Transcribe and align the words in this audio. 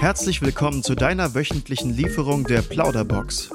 Herzlich 0.00 0.40
willkommen 0.40 0.82
zu 0.82 0.94
deiner 0.94 1.34
wöchentlichen 1.34 1.94
Lieferung 1.94 2.44
der 2.44 2.62
Plauderbox. 2.62 3.50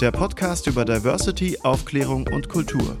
Der 0.00 0.12
Podcast 0.12 0.68
über 0.68 0.84
Diversity, 0.84 1.58
Aufklärung 1.64 2.28
und 2.28 2.48
Kultur. 2.48 2.96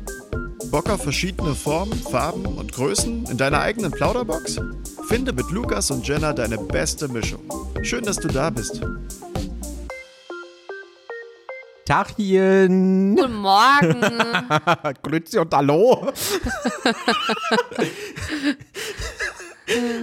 Bock 0.72 0.90
auf 0.90 1.04
verschiedene 1.04 1.54
Formen, 1.54 1.96
Farben 1.96 2.44
und 2.44 2.72
Größen 2.72 3.26
in 3.26 3.38
deiner 3.38 3.60
eigenen 3.60 3.92
Plauderbox? 3.92 4.60
Finde 5.06 5.32
mit 5.32 5.48
Lukas 5.52 5.92
und 5.92 6.08
Jenna 6.08 6.32
deine 6.32 6.58
beste 6.58 7.06
Mischung. 7.06 7.48
Schön, 7.82 8.02
dass 8.02 8.16
du 8.16 8.26
da 8.26 8.50
bist. 8.50 8.80
Tachchen. 11.84 13.14
Guten 13.14 13.34
Morgen. 13.34 14.00
Grüezi 15.04 15.38
und 15.38 15.54
Hallo. 15.54 16.12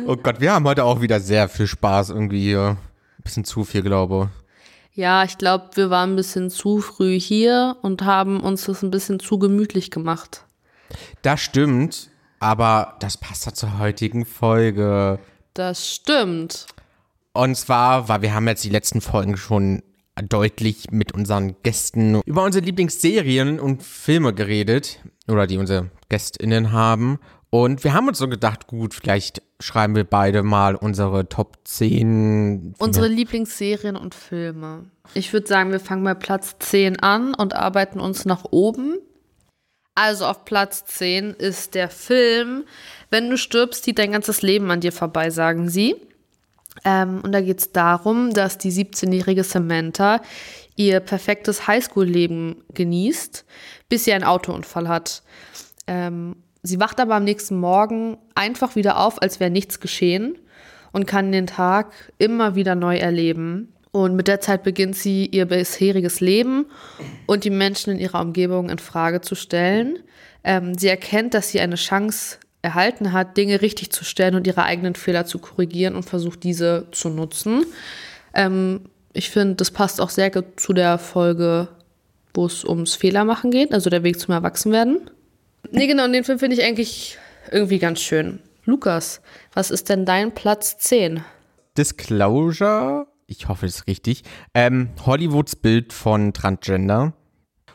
oh 0.05 0.15
Gott, 0.15 0.39
wir 0.39 0.53
haben 0.53 0.65
heute 0.65 0.83
auch 0.83 1.01
wieder 1.01 1.19
sehr 1.19 1.49
viel 1.49 1.67
Spaß 1.67 2.11
irgendwie 2.11 2.41
hier. 2.41 2.77
Ein 3.17 3.23
bisschen 3.23 3.45
zu 3.45 3.63
viel, 3.63 3.81
glaube 3.81 4.29
Ja, 4.93 5.23
ich 5.23 5.37
glaube, 5.37 5.69
wir 5.75 5.89
waren 5.89 6.13
ein 6.13 6.15
bisschen 6.15 6.49
zu 6.49 6.79
früh 6.79 7.19
hier 7.19 7.77
und 7.81 8.03
haben 8.03 8.39
uns 8.39 8.65
das 8.65 8.83
ein 8.83 8.91
bisschen 8.91 9.19
zu 9.19 9.39
gemütlich 9.39 9.91
gemacht. 9.91 10.45
Das 11.21 11.41
stimmt, 11.41 12.09
aber 12.39 12.95
das 12.99 13.17
passt 13.17 13.45
ja 13.45 13.53
zur 13.53 13.79
heutigen 13.79 14.25
Folge. 14.25 15.19
Das 15.53 15.89
stimmt. 15.93 16.67
Und 17.33 17.55
zwar, 17.55 18.07
weil 18.07 18.21
wir 18.21 18.33
haben 18.33 18.47
jetzt 18.47 18.63
die 18.63 18.69
letzten 18.69 19.01
Folgen 19.01 19.37
schon 19.37 19.81
deutlich 20.29 20.91
mit 20.91 21.11
unseren 21.11 21.55
Gästen 21.63 22.21
über 22.25 22.43
unsere 22.43 22.63
Lieblingsserien 22.63 23.59
und 23.59 23.83
Filme 23.83 24.33
geredet 24.33 24.99
oder 25.27 25.45
die 25.45 25.57
unsere 25.57 25.89
GästInnen 26.07 26.71
haben. 26.71 27.19
Und 27.63 27.85
wir 27.85 27.93
haben 27.93 28.09
uns 28.09 28.17
so 28.17 28.27
gedacht, 28.27 28.67
gut, 28.67 28.93
vielleicht 28.93 29.41
schreiben 29.61 29.95
wir 29.95 30.03
beide 30.03 30.43
mal 30.43 30.75
unsere 30.75 31.29
Top 31.29 31.57
10. 31.63 32.75
Unsere 32.79 33.07
Lieblingsserien 33.07 33.95
und 33.95 34.13
Filme. 34.13 34.91
Ich 35.13 35.31
würde 35.31 35.47
sagen, 35.47 35.71
wir 35.71 35.79
fangen 35.79 36.03
bei 36.03 36.15
Platz 36.15 36.57
10 36.59 36.99
an 36.99 37.33
und 37.33 37.55
arbeiten 37.55 38.01
uns 38.01 38.25
nach 38.25 38.43
oben. 38.51 38.97
Also 39.95 40.25
auf 40.25 40.43
Platz 40.43 40.83
10 40.83 41.29
ist 41.29 41.75
der 41.75 41.89
Film 41.89 42.65
Wenn 43.09 43.29
du 43.29 43.37
stirbst, 43.37 43.85
zieht 43.85 43.99
dein 43.99 44.11
ganzes 44.11 44.41
Leben 44.41 44.69
an 44.69 44.81
dir 44.81 44.91
vorbei, 44.91 45.29
sagen 45.29 45.69
sie. 45.69 45.95
Ähm, 46.83 47.21
und 47.23 47.31
da 47.31 47.39
geht 47.39 47.59
es 47.59 47.71
darum, 47.71 48.33
dass 48.33 48.57
die 48.57 48.71
17-jährige 48.73 49.45
Samantha 49.45 50.19
ihr 50.75 50.99
perfektes 50.99 51.67
Highschool-Leben 51.67 52.65
genießt, 52.73 53.45
bis 53.87 54.03
sie 54.03 54.11
einen 54.11 54.25
Autounfall 54.25 54.89
hat. 54.89 55.23
Ähm, 55.87 56.35
sie 56.65 56.79
wacht 56.79 56.99
aber 56.99 57.15
am 57.15 57.23
nächsten 57.23 57.57
Morgen 57.57 58.17
einfach 58.35 58.75
wieder 58.75 58.99
auf, 58.99 59.21
als 59.21 59.39
wäre 59.39 59.51
nichts 59.51 59.79
geschehen 59.79 60.37
und 60.91 61.05
kann 61.05 61.31
den 61.31 61.47
Tag 61.47 61.91
immer 62.17 62.55
wieder 62.55 62.75
neu 62.75 62.97
erleben. 62.97 63.73
Und 63.91 64.15
mit 64.15 64.27
der 64.27 64.41
Zeit 64.41 64.63
beginnt 64.63 64.95
sie 64.95 65.25
ihr 65.25 65.45
bisheriges 65.45 66.19
Leben 66.19 66.65
und 67.27 67.45
die 67.45 67.49
Menschen 67.49 67.93
in 67.93 67.99
ihrer 67.99 68.19
Umgebung 68.19 68.69
in 68.69 68.77
Frage 68.77 69.21
zu 69.21 69.35
stellen. 69.35 69.99
Ähm, 70.43 70.77
sie 70.77 70.89
erkennt, 70.89 71.33
dass 71.33 71.49
sie 71.49 71.61
eine 71.61 71.75
Chance 71.75 72.37
erhalten 72.61 73.13
hat, 73.13 73.37
Dinge 73.37 73.61
richtig 73.61 73.91
zu 73.91 74.03
stellen 74.03 74.35
und 74.35 74.47
ihre 74.47 74.63
eigenen 74.63 74.95
Fehler 74.95 75.25
zu 75.25 75.39
korrigieren 75.39 75.95
und 75.95 76.03
versucht, 76.03 76.43
diese 76.43 76.87
zu 76.91 77.09
nutzen. 77.09 77.65
Ähm, 78.33 78.81
ich 79.13 79.29
finde, 79.29 79.55
das 79.55 79.71
passt 79.71 80.01
auch 80.01 80.09
sehr 80.09 80.29
gut 80.29 80.59
zu 80.59 80.73
der 80.73 80.97
Folge, 80.97 81.69
wo 82.33 82.45
es 82.47 82.65
ums 82.65 82.95
Fehlermachen 82.95 83.49
geht, 83.49 83.73
also 83.73 83.89
der 83.89 84.03
Weg 84.03 84.19
zum 84.19 84.33
Erwachsenwerden. 84.33 85.09
Nee, 85.71 85.87
genau, 85.87 86.07
den 86.07 86.23
Film 86.23 86.39
finde 86.39 86.55
ich 86.55 86.63
eigentlich 86.63 87.17
irgendwie 87.51 87.79
ganz 87.79 87.99
schön. 88.01 88.39
Lukas, 88.65 89.21
was 89.53 89.71
ist 89.71 89.89
denn 89.89 90.05
dein 90.05 90.33
Platz 90.33 90.77
10? 90.77 91.23
Disclosure, 91.77 93.07
ich 93.27 93.47
hoffe, 93.47 93.65
es 93.65 93.77
ist 93.77 93.87
richtig, 93.87 94.23
ähm, 94.53 94.89
Hollywoods 95.05 95.55
Bild 95.55 95.93
von 95.93 96.33
Transgender. 96.33 97.13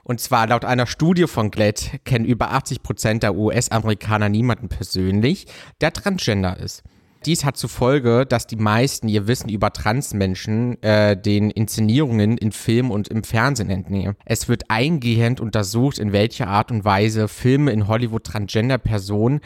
Und 0.03 0.21
zwar 0.21 0.49
laut 0.49 0.65
einer 0.65 0.87
Studie 0.87 1.27
von 1.27 1.51
GLAD 1.51 2.01
kennen 2.05 2.25
über 2.25 2.51
80 2.51 2.83
Prozent 2.83 3.23
der 3.23 3.37
US-Amerikaner 3.37 4.29
niemanden 4.29 4.69
persönlich, 4.69 5.47
der 5.81 5.93
Transgender 5.93 6.59
ist. 6.59 6.83
Dies 7.27 7.45
hat 7.45 7.59
zur 7.59 7.69
Folge, 7.69 8.25
dass 8.25 8.47
die 8.47 8.57
meisten 8.57 9.07
ihr 9.09 9.27
Wissen 9.27 9.51
über 9.51 9.73
Transmenschen 9.73 10.83
äh, 10.83 11.21
den 11.21 11.51
Inszenierungen 11.51 12.39
in 12.39 12.51
Film 12.51 12.91
und 12.91 13.09
im 13.09 13.25
Fernsehen 13.25 13.69
entnehmen. 13.69 14.17
Es 14.25 14.49
wird 14.49 14.65
eingehend 14.69 15.39
untersucht, 15.39 15.99
in 15.99 16.13
welcher 16.13 16.49
Art 16.49 16.71
und 16.71 16.85
Weise 16.85 17.29
Filme 17.29 17.73
in 17.73 17.89
Hollywood 17.89 18.25
Transgender-Personen 18.25 19.41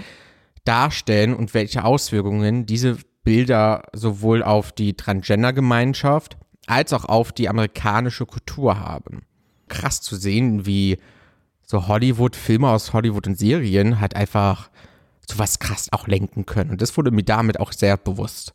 darstellen 0.65 1.35
und 1.35 1.53
welche 1.53 1.85
Auswirkungen 1.85 2.65
diese 2.65 2.97
Bilder 3.25 3.83
sowohl 3.93 4.45
auf 4.45 4.71
die 4.71 4.95
Transgender-Gemeinschaft 4.95 6.37
als 6.67 6.93
auch 6.93 7.05
auf 7.05 7.33
die 7.33 7.49
amerikanische 7.49 8.25
Kultur 8.25 8.79
haben. 8.79 9.23
Krass 9.69 10.01
zu 10.01 10.15
sehen, 10.15 10.65
wie 10.65 10.99
so 11.67 11.89
Hollywood-Filme 11.89 12.69
aus 12.69 12.93
Hollywood 12.93 13.27
und 13.27 13.39
Serien 13.39 14.01
halt 14.01 14.15
einfach 14.15 14.71
sowas 15.31 15.59
krass 15.59 15.89
auch 15.93 16.07
lenken 16.07 16.47
können. 16.47 16.71
Und 16.71 16.83
das 16.83 16.97
wurde 16.97 17.11
mir 17.11 17.25
damit 17.25 17.61
auch 17.61 17.73
sehr 17.73 17.97
bewusst. 17.97 18.53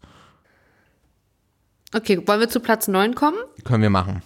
Okay, 1.94 2.22
wollen 2.28 2.40
wir 2.40 2.50
zu 2.50 2.60
Platz 2.60 2.88
9 2.88 3.16
kommen? 3.16 3.38
Können 3.64 3.82
wir 3.82 3.90
machen. 3.90 4.22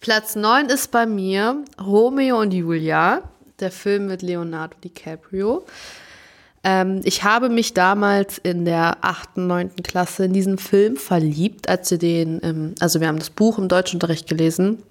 Platz 0.00 0.36
9 0.36 0.66
ist 0.66 0.90
bei 0.90 1.06
mir 1.06 1.64
Romeo 1.80 2.40
und 2.40 2.52
Julia, 2.52 3.22
der 3.60 3.70
Film 3.70 4.06
mit 4.06 4.22
Leonardo 4.22 4.76
DiCaprio. 4.82 5.64
Ähm, 6.64 7.00
ich 7.04 7.22
habe 7.22 7.48
mich 7.48 7.74
damals 7.74 8.38
in 8.38 8.64
der 8.64 8.98
8., 9.02 9.36
9. 9.36 9.76
Klasse 9.84 10.24
in 10.24 10.32
diesen 10.32 10.58
Film 10.58 10.96
verliebt, 10.96 11.68
als 11.68 11.90
wir 11.92 11.98
den, 11.98 12.40
ähm, 12.42 12.74
also 12.80 13.00
wir 13.00 13.06
haben 13.06 13.20
das 13.20 13.30
Buch 13.30 13.58
im 13.58 13.68
Deutschunterricht 13.68 14.28
gelesen 14.28 14.82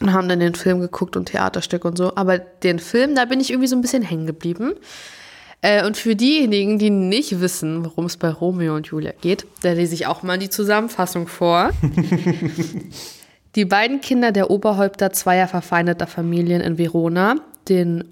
und 0.00 0.12
haben 0.12 0.28
dann 0.28 0.40
den 0.40 0.54
Film 0.54 0.80
geguckt 0.80 1.16
und 1.16 1.26
Theaterstück 1.26 1.84
und 1.84 1.98
so. 1.98 2.16
Aber 2.16 2.38
den 2.38 2.78
Film, 2.78 3.14
da 3.14 3.26
bin 3.26 3.40
ich 3.40 3.50
irgendwie 3.50 3.68
so 3.68 3.76
ein 3.76 3.82
bisschen 3.82 4.02
hängen 4.02 4.26
geblieben. 4.26 4.72
Äh, 5.62 5.86
und 5.86 5.96
für 5.96 6.16
diejenigen, 6.16 6.78
die 6.78 6.90
nicht 6.90 7.40
wissen, 7.40 7.84
worum 7.84 8.06
es 8.06 8.16
bei 8.16 8.28
Romeo 8.28 8.74
und 8.74 8.88
Julia 8.88 9.12
geht, 9.20 9.46
da 9.62 9.72
lese 9.72 9.94
ich 9.94 10.06
auch 10.06 10.22
mal 10.24 10.38
die 10.38 10.50
Zusammenfassung 10.50 11.28
vor. 11.28 11.70
die 13.54 13.64
beiden 13.64 14.00
Kinder 14.00 14.32
der 14.32 14.50
Oberhäupter 14.50 15.12
zweier 15.12 15.46
verfeindeter 15.46 16.08
Familien 16.08 16.60
in 16.60 16.78
Verona, 16.78 17.36
den 17.68 18.04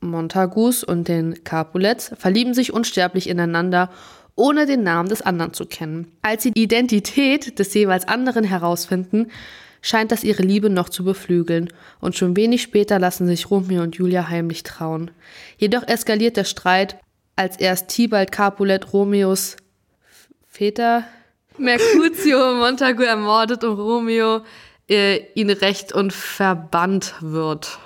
Montagus 0.00 0.84
und 0.84 1.08
den 1.08 1.42
Capulets, 1.44 2.12
verlieben 2.18 2.52
sich 2.52 2.74
unsterblich 2.74 3.28
ineinander, 3.28 3.90
ohne 4.36 4.66
den 4.66 4.82
Namen 4.82 5.08
des 5.08 5.22
anderen 5.22 5.54
zu 5.54 5.64
kennen. 5.64 6.12
Als 6.22 6.42
sie 6.42 6.52
die 6.52 6.62
Identität 6.62 7.58
des 7.58 7.72
jeweils 7.72 8.06
anderen 8.06 8.44
herausfinden, 8.44 9.28
scheint 9.82 10.12
das 10.12 10.24
ihre 10.24 10.42
Liebe 10.42 10.70
noch 10.70 10.88
zu 10.88 11.04
beflügeln, 11.04 11.72
und 12.00 12.16
schon 12.16 12.36
wenig 12.36 12.62
später 12.62 12.98
lassen 12.98 13.26
sich 13.26 13.50
Romeo 13.50 13.82
und 13.82 13.96
Julia 13.96 14.28
heimlich 14.28 14.62
trauen. 14.62 15.10
Jedoch 15.56 15.86
eskaliert 15.86 16.36
der 16.36 16.44
Streit, 16.44 16.98
als 17.36 17.56
erst 17.56 17.88
Tibalt 17.88 18.32
Capulet 18.32 18.92
Romeos 18.92 19.56
Väter 20.48 21.04
Mercutio 21.56 22.54
Montagu 22.54 23.02
ermordet 23.02 23.64
und 23.64 23.78
Romeo 23.78 24.40
äh, 24.88 25.20
ihn 25.34 25.50
rächt 25.50 25.92
und 25.92 26.12
verbannt 26.12 27.14
wird. 27.20 27.78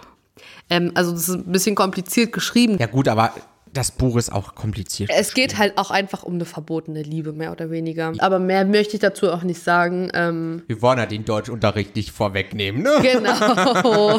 Ähm, 0.70 0.92
also 0.94 1.12
das 1.12 1.28
ist 1.28 1.34
ein 1.34 1.52
bisschen 1.52 1.74
kompliziert 1.74 2.32
geschrieben. 2.32 2.78
Ja 2.78 2.86
gut, 2.86 3.08
aber 3.08 3.34
das 3.72 3.90
Buch 3.90 4.16
ist 4.16 4.32
auch 4.32 4.54
kompliziert. 4.54 5.10
Es 5.14 5.34
geht 5.34 5.58
halt 5.58 5.78
auch 5.78 5.90
einfach 5.90 6.22
um 6.22 6.34
eine 6.34 6.44
verbotene 6.44 7.02
Liebe, 7.02 7.32
mehr 7.32 7.52
oder 7.52 7.70
weniger. 7.70 8.12
Aber 8.18 8.38
mehr 8.38 8.64
möchte 8.64 8.94
ich 8.94 9.00
dazu 9.00 9.30
auch 9.30 9.42
nicht 9.42 9.62
sagen. 9.62 10.10
Ähm, 10.14 10.62
Wir 10.66 10.82
wollen 10.82 10.98
ja 10.98 11.06
den 11.06 11.24
Deutschunterricht 11.24 11.96
nicht 11.96 12.10
vorwegnehmen, 12.10 12.82
ne? 12.82 12.98
genau. 13.02 14.18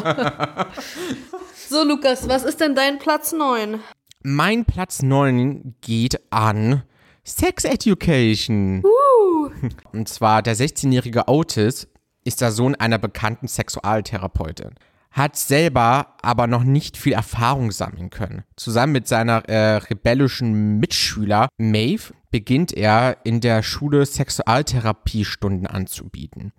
so, 1.68 1.84
Lukas, 1.84 2.28
was 2.28 2.44
ist 2.44 2.60
denn 2.60 2.74
dein 2.74 2.98
Platz 2.98 3.32
9? 3.32 3.78
Mein 4.22 4.64
Platz 4.64 5.02
9 5.02 5.76
geht 5.80 6.20
an 6.30 6.82
Sex 7.22 7.64
Education. 7.64 8.82
Uh. 8.84 9.50
Und 9.92 10.08
zwar 10.08 10.42
der 10.42 10.56
16-jährige 10.56 11.28
Otis 11.28 11.88
ist 12.24 12.40
der 12.40 12.50
Sohn 12.50 12.74
einer 12.74 12.98
bekannten 12.98 13.46
Sexualtherapeutin 13.48 14.74
hat 15.14 15.36
selber 15.36 16.16
aber 16.22 16.48
noch 16.48 16.64
nicht 16.64 16.96
viel 16.96 17.12
Erfahrung 17.12 17.70
sammeln 17.70 18.10
können. 18.10 18.42
Zusammen 18.56 18.92
mit 18.92 19.06
seiner 19.06 19.48
äh, 19.48 19.76
rebellischen 19.76 20.80
Mitschüler 20.80 21.48
Maeve 21.56 22.12
beginnt 22.32 22.72
er 22.72 23.18
in 23.22 23.40
der 23.40 23.62
Schule 23.62 24.04
Sexualtherapiestunden 24.06 25.68
anzubieten. 25.68 26.52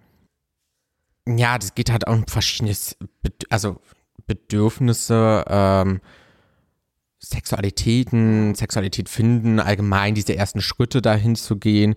Ja, 1.28 1.57
das 1.57 1.75
geht 1.75 1.92
halt 1.92 2.07
um 2.07 2.28
verschiedenes, 2.28 2.96
also 3.50 3.81
Bedürfnisse, 4.25 5.44
ähm, 5.50 6.00
Sexualitäten, 7.19 8.56
Sexualität 8.56 9.10
finden, 9.10 9.60
allgemein 9.60 10.16
diese 10.16 10.34
ersten 10.34 10.62
Schritte 10.62 11.02
dahin 11.02 11.36
zu 11.36 11.57
gehen. 11.57 11.96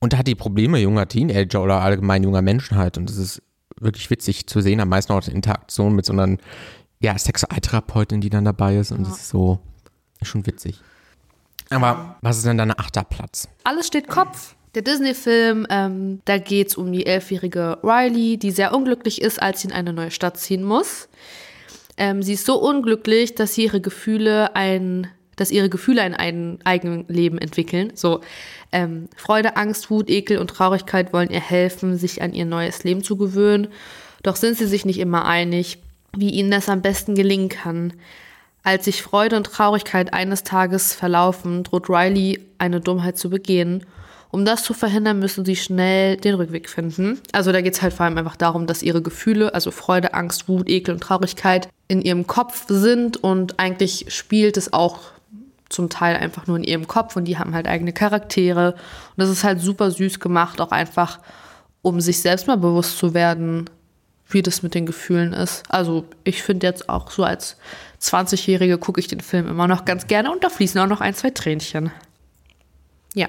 Und 0.00 0.14
da 0.14 0.18
hat 0.18 0.28
die 0.28 0.34
Probleme 0.34 0.78
junger 0.78 1.08
Teenager 1.08 1.62
oder 1.62 1.82
allgemein 1.82 2.22
junger 2.22 2.40
Menschen 2.40 2.78
halt. 2.78 2.96
Und 2.96 3.10
das 3.10 3.18
ist 3.18 3.42
wirklich 3.82 4.10
witzig 4.10 4.46
zu 4.46 4.60
sehen, 4.60 4.80
am 4.80 4.88
meisten 4.88 5.12
auch 5.12 5.26
in 5.26 5.34
Interaktion 5.34 5.94
mit 5.94 6.06
so 6.06 6.12
einer 6.12 6.36
ja, 7.00 7.18
Sexualtherapeutin, 7.18 8.20
die 8.20 8.30
dann 8.30 8.44
dabei 8.44 8.76
ist. 8.76 8.92
Und 8.92 9.02
ja. 9.02 9.08
das 9.08 9.20
ist 9.20 9.28
so 9.28 9.58
schon 10.22 10.46
witzig. 10.46 10.80
Aber 11.70 12.16
was 12.20 12.38
ist 12.38 12.46
denn 12.46 12.58
dein 12.58 12.70
achter 12.78 13.04
Platz? 13.04 13.48
Alles 13.64 13.86
steht 13.86 14.08
Kopf. 14.08 14.54
Der 14.74 14.82
Disney-Film, 14.82 15.66
ähm, 15.68 16.20
da 16.24 16.38
geht 16.38 16.68
es 16.68 16.76
um 16.76 16.92
die 16.92 17.04
elfjährige 17.04 17.78
Riley, 17.82 18.38
die 18.38 18.50
sehr 18.50 18.74
unglücklich 18.74 19.20
ist, 19.20 19.42
als 19.42 19.60
sie 19.60 19.68
in 19.68 19.74
eine 19.74 19.92
neue 19.92 20.10
Stadt 20.10 20.38
ziehen 20.38 20.62
muss. 20.62 21.08
Ähm, 21.98 22.22
sie 22.22 22.34
ist 22.34 22.46
so 22.46 22.58
unglücklich, 22.58 23.34
dass 23.34 23.54
sie 23.54 23.64
ihre 23.64 23.82
Gefühle 23.82 24.56
ein, 24.56 25.08
dass 25.36 25.50
ihre 25.50 25.68
Gefühle 25.68 26.02
ein, 26.02 26.58
eigenes 26.64 27.08
Leben 27.08 27.38
entwickeln. 27.38 27.92
So 27.94 28.20
ähm, 28.70 29.08
Freude, 29.16 29.56
Angst, 29.56 29.90
Wut, 29.90 30.10
Ekel 30.10 30.38
und 30.38 30.48
Traurigkeit 30.48 31.12
wollen 31.12 31.30
ihr 31.30 31.40
helfen, 31.40 31.96
sich 31.96 32.22
an 32.22 32.32
ihr 32.32 32.44
neues 32.44 32.84
Leben 32.84 33.02
zu 33.02 33.16
gewöhnen. 33.16 33.68
Doch 34.22 34.36
sind 34.36 34.56
sie 34.56 34.66
sich 34.66 34.84
nicht 34.84 34.98
immer 34.98 35.24
einig, 35.24 35.78
wie 36.16 36.30
ihnen 36.30 36.50
das 36.50 36.68
am 36.68 36.82
besten 36.82 37.14
gelingen 37.14 37.48
kann. 37.48 37.94
Als 38.62 38.84
sich 38.84 39.02
Freude 39.02 39.36
und 39.36 39.44
Traurigkeit 39.44 40.14
eines 40.14 40.44
Tages 40.44 40.94
verlaufen, 40.94 41.64
droht 41.64 41.88
Riley 41.88 42.40
eine 42.58 42.80
Dummheit 42.80 43.18
zu 43.18 43.28
begehen. 43.28 43.84
Um 44.30 44.46
das 44.46 44.62
zu 44.62 44.72
verhindern, 44.72 45.18
müssen 45.18 45.44
sie 45.44 45.56
schnell 45.56 46.16
den 46.16 46.36
Rückweg 46.36 46.68
finden. 46.68 47.20
Also 47.32 47.52
da 47.52 47.60
geht 47.60 47.74
es 47.74 47.82
halt 47.82 47.92
vor 47.92 48.06
allem 48.06 48.16
einfach 48.16 48.36
darum, 48.36 48.66
dass 48.66 48.82
ihre 48.82 49.02
Gefühle, 49.02 49.52
also 49.52 49.70
Freude, 49.70 50.14
Angst, 50.14 50.48
Wut, 50.48 50.70
Ekel 50.70 50.94
und 50.94 51.00
Traurigkeit 51.00 51.68
in 51.88 52.00
ihrem 52.00 52.26
Kopf 52.26 52.64
sind 52.68 53.22
und 53.22 53.58
eigentlich 53.58 54.06
spielt 54.08 54.56
es 54.56 54.72
auch 54.72 55.00
zum 55.72 55.88
Teil 55.88 56.16
einfach 56.16 56.46
nur 56.46 56.56
in 56.56 56.64
ihrem 56.64 56.86
Kopf 56.86 57.16
und 57.16 57.24
die 57.24 57.38
haben 57.38 57.54
halt 57.54 57.66
eigene 57.66 57.92
Charaktere. 57.92 58.72
Und 58.72 59.16
das 59.16 59.28
ist 59.28 59.44
halt 59.44 59.60
super 59.60 59.90
süß 59.90 60.20
gemacht, 60.20 60.60
auch 60.60 60.72
einfach, 60.72 61.18
um 61.82 62.00
sich 62.00 62.20
selbst 62.20 62.46
mal 62.46 62.56
bewusst 62.56 62.98
zu 62.98 63.14
werden, 63.14 63.68
wie 64.28 64.42
das 64.42 64.62
mit 64.62 64.74
den 64.74 64.86
Gefühlen 64.86 65.32
ist. 65.32 65.64
Also 65.68 66.04
ich 66.24 66.42
finde 66.42 66.66
jetzt 66.66 66.88
auch 66.88 67.10
so 67.10 67.24
als 67.24 67.56
20-Jährige 68.00 68.78
gucke 68.78 69.00
ich 69.00 69.08
den 69.08 69.20
Film 69.20 69.48
immer 69.48 69.68
noch 69.68 69.84
ganz 69.84 70.06
gerne 70.06 70.32
und 70.32 70.42
da 70.42 70.48
fließen 70.48 70.80
auch 70.80 70.86
noch 70.86 71.00
ein, 71.00 71.14
zwei 71.14 71.30
Tränchen. 71.30 71.92
Ja. 73.14 73.28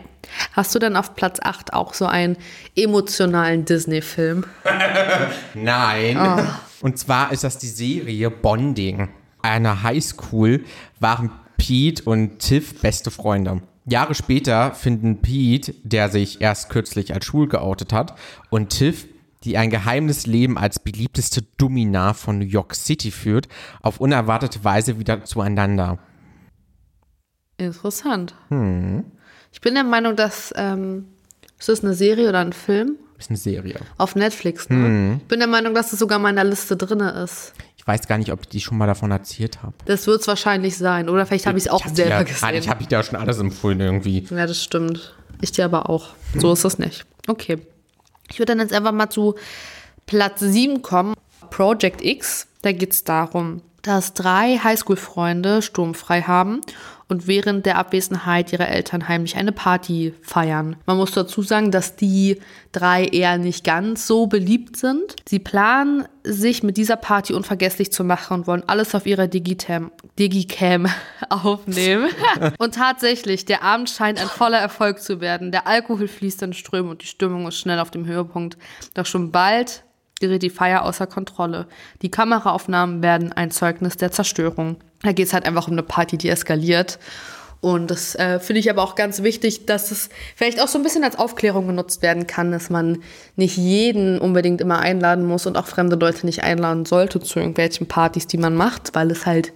Hast 0.54 0.74
du 0.74 0.80
denn 0.80 0.96
auf 0.96 1.16
Platz 1.16 1.40
8 1.42 1.74
auch 1.74 1.94
so 1.94 2.06
einen 2.06 2.38
emotionalen 2.76 3.66
Disney-Film? 3.66 4.46
Nein. 5.54 6.18
Oh. 6.18 6.86
Und 6.86 6.98
zwar 6.98 7.32
ist 7.32 7.44
das 7.44 7.58
die 7.58 7.68
Serie 7.68 8.30
Bonding. 8.30 9.10
Einer 9.42 9.84
Highschool 9.84 10.64
waren 11.00 11.32
Pete 11.58 12.04
und 12.04 12.40
Tiff 12.40 12.82
beste 12.82 13.12
Freunde. 13.12 13.62
Jahre 13.86 14.16
später 14.16 14.72
finden 14.72 15.22
Pete, 15.22 15.74
der 15.84 16.10
sich 16.10 16.42
erst 16.42 16.70
kürzlich 16.70 17.14
als 17.14 17.26
schwul 17.26 17.48
geoutet 17.48 17.92
hat, 17.94 18.16
und 18.50 18.70
Tiff 18.70 19.08
die 19.44 19.58
ein 19.58 19.70
geheimes 19.70 20.26
Leben 20.26 20.58
als 20.58 20.80
beliebteste 20.80 21.44
Domina 21.58 22.14
von 22.14 22.40
New 22.40 22.46
York 22.46 22.76
City 22.76 23.12
führt, 23.12 23.48
auf 23.82 24.00
unerwartete 24.00 24.64
Weise 24.64 25.00
wieder 25.00 25.26
zueinander. 25.26 26.00
Interessant. 27.58 28.36
Hm. 28.50 29.04
Ich 29.52 29.62
bin 29.62 29.76
der 29.76 29.84
Meinung, 29.84 30.16
dass 30.16 30.54
ähm, 30.56 31.08
ist 31.60 31.70
das 31.70 31.84
eine 31.84 31.94
Serie 31.94 32.30
oder 32.30 32.40
ein 32.40 32.54
Film? 32.54 32.98
Ist 33.18 33.30
eine 33.30 33.38
Serie. 33.38 33.80
Auf 33.98 34.16
Netflix, 34.16 34.70
ne? 34.70 34.76
Hm. 34.76 35.18
Ich 35.22 35.28
bin 35.28 35.40
der 35.40 35.48
Meinung, 35.48 35.74
dass 35.74 35.94
es 35.94 36.00
sogar 36.00 36.18
in 36.18 36.24
meiner 36.24 36.44
Liste 36.44 36.76
drin 36.76 37.00
ist. 37.00 37.54
Ich 37.84 37.88
weiß 37.88 38.08
gar 38.08 38.18
nicht, 38.18 38.32
ob 38.32 38.40
ich 38.44 38.48
die 38.48 38.62
schon 38.62 38.78
mal 38.78 38.88
davon 38.88 39.12
erzählt 39.12 39.62
habe. 39.62 39.74
Das 39.84 40.08
wird 40.08 40.22
es 40.22 40.28
wahrscheinlich 40.30 40.78
sein. 40.78 41.10
Oder 41.10 41.26
vielleicht 41.26 41.48
habe 41.48 41.58
ich 41.58 41.66
es 41.66 41.70
auch 41.70 41.86
selber 41.86 42.12
ja, 42.12 42.24
gesehen. 42.24 42.54
Ich 42.54 42.70
habe 42.70 42.82
ich 42.82 42.88
da 42.88 43.04
schon 43.04 43.20
alles 43.20 43.40
empfohlen 43.40 43.82
irgendwie. 43.82 44.26
Ja, 44.30 44.48
das 44.48 44.64
stimmt. 44.64 45.14
Ich 45.42 45.52
dir 45.52 45.66
aber 45.66 45.90
auch. 45.90 46.12
So 46.34 46.54
ist 46.54 46.64
das 46.64 46.80
nicht. 46.80 47.06
Okay. 47.28 47.60
Ich 48.30 48.40
würde 48.40 48.54
dann 48.54 48.60
jetzt 48.62 48.72
einfach 48.72 48.94
mal 48.94 49.10
zu 49.10 49.36
Platz 50.06 50.40
7 50.40 50.82
kommen. 50.82 51.14
Project 51.50 52.02
X. 52.02 52.48
Da 52.62 52.72
geht 52.72 52.94
es 52.94 53.04
darum, 53.04 53.62
dass 53.84 54.14
drei 54.14 54.58
Highschool-Freunde 54.58 55.62
sturmfrei 55.62 56.24
haben 56.24 56.62
und 57.10 57.28
während 57.28 57.66
der 57.66 57.78
Abwesenheit 57.78 58.54
ihrer 58.54 58.70
Eltern 58.70 59.08
heimlich 59.08 59.36
eine 59.36 59.52
Party 59.52 60.14
feiern. 60.22 60.78
Man 60.86 60.98
muss 60.98 61.12
dazu 61.12 61.42
sagen, 61.44 61.70
dass 61.70 61.96
die 61.96 62.40
drei 62.72 63.06
eher 63.06 63.38
nicht 63.38 63.64
ganz 63.64 64.08
so 64.08 64.26
beliebt 64.28 64.78
sind. 64.78 65.18
Sie 65.28 65.40
planen, 65.40 66.08
sich 66.24 66.64
mit 66.64 66.78
dieser 66.78 66.96
Party 66.96 67.34
unvergesslich 67.34 67.92
zu 67.92 68.04
machen 68.04 68.34
und 68.34 68.48
wollen 68.48 68.64
alles 68.68 68.96
auf 68.96 69.06
ihrer 69.06 69.28
Digitam, 69.28 69.92
Digicam 70.18 70.88
aufnehmen. 71.30 72.10
und 72.58 72.76
tatsächlich, 72.76 73.46
der 73.46 73.64
Abend 73.64 73.90
scheint 73.90 74.20
ein 74.20 74.28
voller 74.28 74.60
Erfolg 74.60 75.02
zu 75.02 75.20
werden. 75.20 75.52
Der 75.52 75.68
Alkohol 75.68 76.08
fließt 76.08 76.42
in 76.42 76.54
Strömen 76.54 76.90
und 76.90 77.02
die 77.02 77.08
Stimmung 77.08 77.48
ist 77.48 77.60
schnell 77.60 77.80
auf 77.80 77.92
dem 77.92 78.06
Höhepunkt. 78.06 78.58
Doch 78.94 79.06
schon 79.06 79.32
bald 79.32 79.84
gerät 80.20 80.44
die 80.44 80.50
Feier 80.50 80.84
außer 80.84 81.08
Kontrolle. 81.08 81.68
Die 82.02 82.12
Kameraaufnahmen 82.12 83.02
werden 83.02 83.34
ein 83.34 83.52
Zeugnis 83.52 83.98
der 83.98 84.12
Zerstörung. 84.12 84.78
Da 85.02 85.12
geht 85.12 85.28
es 85.28 85.34
halt 85.34 85.46
einfach 85.46 85.68
um 85.68 85.74
eine 85.74 85.84
Party, 85.84 86.18
die 86.18 86.30
eskaliert. 86.30 87.00
Und 87.64 87.92
das 87.92 88.14
äh, 88.16 88.42
finde 88.42 88.60
ich 88.60 88.70
aber 88.70 88.84
auch 88.84 88.96
ganz 88.96 89.24
wichtig, 89.24 89.66
dass 89.66 89.92
es 89.92 90.10
vielleicht 90.36 90.62
auch 90.62 90.68
so 90.68 90.78
ein 90.78 90.84
bisschen 90.84 91.06
als 91.06 91.18
Aufklärung 91.18 91.68
genutzt 91.68 92.02
werden 92.02 92.28
kann, 92.28 92.52
dass 92.52 92.70
man 92.70 93.02
nicht 93.38 93.56
jeden 93.56 94.20
unbedingt 94.20 94.60
immer 94.60 94.80
einladen 94.80 95.26
muss 95.26 95.46
und 95.46 95.56
auch 95.56 95.68
fremde 95.68 95.96
Leute 95.96 96.26
nicht 96.26 96.44
einladen 96.44 96.84
sollte 96.84 97.22
zu 97.22 97.40
irgendwelchen 97.40 97.88
Partys, 97.88 98.28
die 98.28 98.38
man 98.38 98.54
macht, 98.54 98.96
weil 98.96 99.10
es 99.12 99.26
halt, 99.26 99.54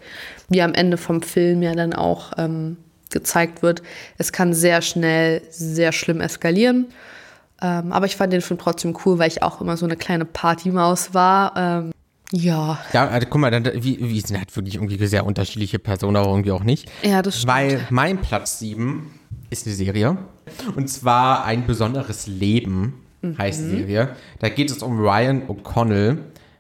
wie 0.48 0.62
am 0.62 0.74
Ende 0.74 0.96
vom 0.96 1.22
Film 1.22 1.62
ja 1.62 1.74
dann 1.74 1.94
auch 1.94 2.32
ähm, 2.38 2.78
gezeigt 3.12 3.62
wird, 3.62 3.82
es 4.18 4.32
kann 4.32 4.54
sehr 4.54 4.82
schnell 4.82 5.42
sehr 5.50 5.92
schlimm 5.92 6.22
eskalieren. 6.22 6.88
Ähm, 7.62 7.92
aber 7.92 8.06
ich 8.06 8.16
fand 8.16 8.34
den 8.34 8.42
Film 8.42 8.60
trotzdem 8.60 8.98
cool, 9.06 9.20
weil 9.20 9.28
ich 9.28 9.44
auch 9.44 9.62
immer 9.62 9.78
so 9.78 9.86
eine 9.86 9.96
kleine 9.96 10.26
Partymaus 10.26 11.14
war. 11.14 11.54
Ähm, 11.56 11.92
ja. 12.32 12.80
Ja, 12.94 13.08
also 13.08 13.28
guck 13.30 13.42
mal, 13.42 13.52
dann, 13.52 13.66
wie, 13.66 14.00
wie 14.00 14.22
sind 14.22 14.38
halt 14.38 14.56
wirklich 14.56 14.76
irgendwie 14.76 15.06
sehr 15.08 15.26
unterschiedliche 15.26 15.80
Personen, 15.80 16.18
aber 16.18 16.30
irgendwie 16.30 16.52
auch 16.52 16.64
nicht. 16.64 16.90
Ja, 17.04 17.22
das 17.22 17.38
stimmt. 17.38 17.54
Weil 17.54 17.88
mein 17.90 18.20
Platz 18.20 18.60
7 18.60 19.12
ist 19.50 19.66
eine 19.66 19.76
Serie. 19.76 20.18
Und 20.76 20.90
zwar 20.90 21.46
ein 21.46 21.66
besonderes 21.66 22.28
Leben 22.28 22.94
heißt 23.38 23.62
die 23.62 23.78
Serie. 23.78 24.10
Da 24.40 24.50
geht 24.50 24.72
es 24.72 24.84
um 24.84 25.00
Ryan 25.00 25.48
O'Connell. 25.48 26.18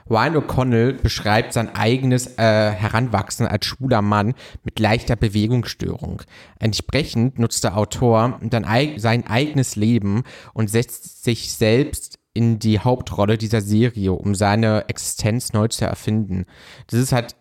Ryan 0.10 0.38
O'Connell 0.38 0.94
beschreibt 0.94 1.54
sein 1.54 1.74
eigenes 1.76 2.38
äh, 2.38 2.72
Heranwachsen 2.72 3.48
als 3.48 3.66
schwuler 3.66 4.02
Mann 4.02 4.34
mit 4.64 4.80
leichter 4.80 5.16
Bewegungsstörung. 5.16 6.22
Entsprechend 6.60 7.40
nutzt 7.40 7.64
der 7.64 7.78
Autor 7.78 8.40
dann 8.42 8.66
eig 8.66 9.00
sein 9.00 9.28
eigenes 9.28 9.76
Leben 9.76 10.24
und 10.54 10.70
setzt 10.70 11.24
sich 11.24 11.54
selbst 11.54 12.20
in 12.34 12.60
die 12.60 12.80
Hauptrolle 12.80 13.38
dieser 13.38 13.62
Serie, 13.62 14.14
um 14.14 14.36
seine 14.36 14.86
Existenz 14.90 15.54
neu 15.54 15.68
zu 15.68 15.86
erfinden. 15.86 16.46
Das 16.88 17.00
ist 17.00 17.12
halt 17.12 17.36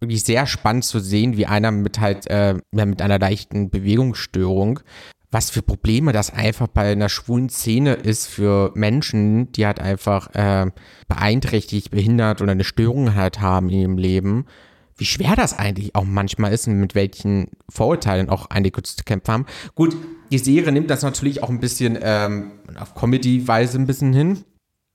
wirklich 0.00 0.22
sehr 0.24 0.46
spannend 0.46 0.84
zu 0.84 1.00
sehen, 1.00 1.36
wie 1.36 1.46
einer 1.46 1.70
mit 1.70 2.00
halt 2.00 2.26
äh, 2.28 2.54
mit 2.72 3.02
einer 3.02 3.18
leichten 3.18 3.68
Bewegungsstörung 3.68 4.80
was 5.30 5.50
für 5.50 5.62
Probleme 5.62 6.12
das 6.12 6.32
einfach 6.32 6.68
bei 6.68 6.92
einer 6.92 7.08
schwulen 7.08 7.48
Szene 7.50 7.94
ist 7.94 8.26
für 8.26 8.72
Menschen, 8.74 9.52
die 9.52 9.66
halt 9.66 9.80
einfach 9.80 10.34
äh, 10.34 10.70
beeinträchtigt, 11.06 11.90
behindert 11.90 12.40
oder 12.40 12.52
eine 12.52 12.64
Störung 12.64 13.14
halt 13.14 13.40
haben 13.40 13.68
in 13.68 13.80
ihrem 13.80 13.98
Leben. 13.98 14.46
Wie 14.96 15.04
schwer 15.04 15.36
das 15.36 15.56
eigentlich 15.56 15.94
auch 15.94 16.04
manchmal 16.04 16.52
ist 16.52 16.66
und 16.66 16.80
mit 16.80 16.94
welchen 16.94 17.48
Vorurteilen 17.68 18.28
auch 18.30 18.50
einige 18.50 18.82
zu 18.82 18.96
kämpfen 19.04 19.32
haben. 19.32 19.46
Gut, 19.74 19.96
die 20.30 20.38
Serie 20.38 20.72
nimmt 20.72 20.90
das 20.90 21.02
natürlich 21.02 21.42
auch 21.42 21.50
ein 21.50 21.60
bisschen 21.60 21.98
ähm, 22.00 22.52
auf 22.78 22.94
Comedy-Weise 22.94 23.78
ein 23.78 23.86
bisschen 23.86 24.12
hin. 24.12 24.44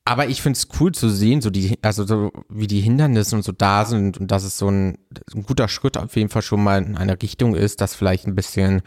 Aber 0.05 0.27
ich 0.27 0.41
finde 0.41 0.57
es 0.57 0.67
cool 0.79 0.91
zu 0.91 1.09
sehen, 1.09 1.41
so 1.41 1.49
die, 1.49 1.77
also 1.81 2.05
so 2.05 2.31
wie 2.49 2.67
die 2.67 2.81
Hindernisse 2.81 3.35
und 3.37 3.43
so 3.43 3.53
da 3.53 3.85
sind 3.85 4.19
und 4.19 4.31
dass 4.31 4.43
es 4.43 4.57
so 4.57 4.69
ein, 4.69 4.97
ein 5.33 5.43
guter 5.43 5.69
Schritt 5.69 5.97
auf 5.97 6.15
jeden 6.15 6.29
Fall 6.29 6.41
schon 6.41 6.61
mal 6.61 6.83
in 6.83 6.97
eine 6.97 7.21
Richtung 7.21 7.55
ist, 7.55 7.79
das 7.79 7.95
vielleicht 7.95 8.27
ein 8.27 8.35
bisschen 8.35 8.81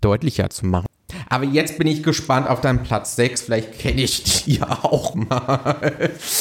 deutlicher 0.00 0.48
zu 0.48 0.64
machen. 0.66 0.86
Aber 1.28 1.44
jetzt 1.44 1.78
bin 1.78 1.86
ich 1.86 2.02
gespannt 2.02 2.48
auf 2.48 2.60
deinen 2.60 2.82
Platz 2.82 3.14
6. 3.16 3.42
Vielleicht 3.42 3.78
kenne 3.78 4.02
ich 4.02 4.24
die 4.24 4.54
ja 4.58 4.84
auch 4.84 5.14
mal. 5.14 5.76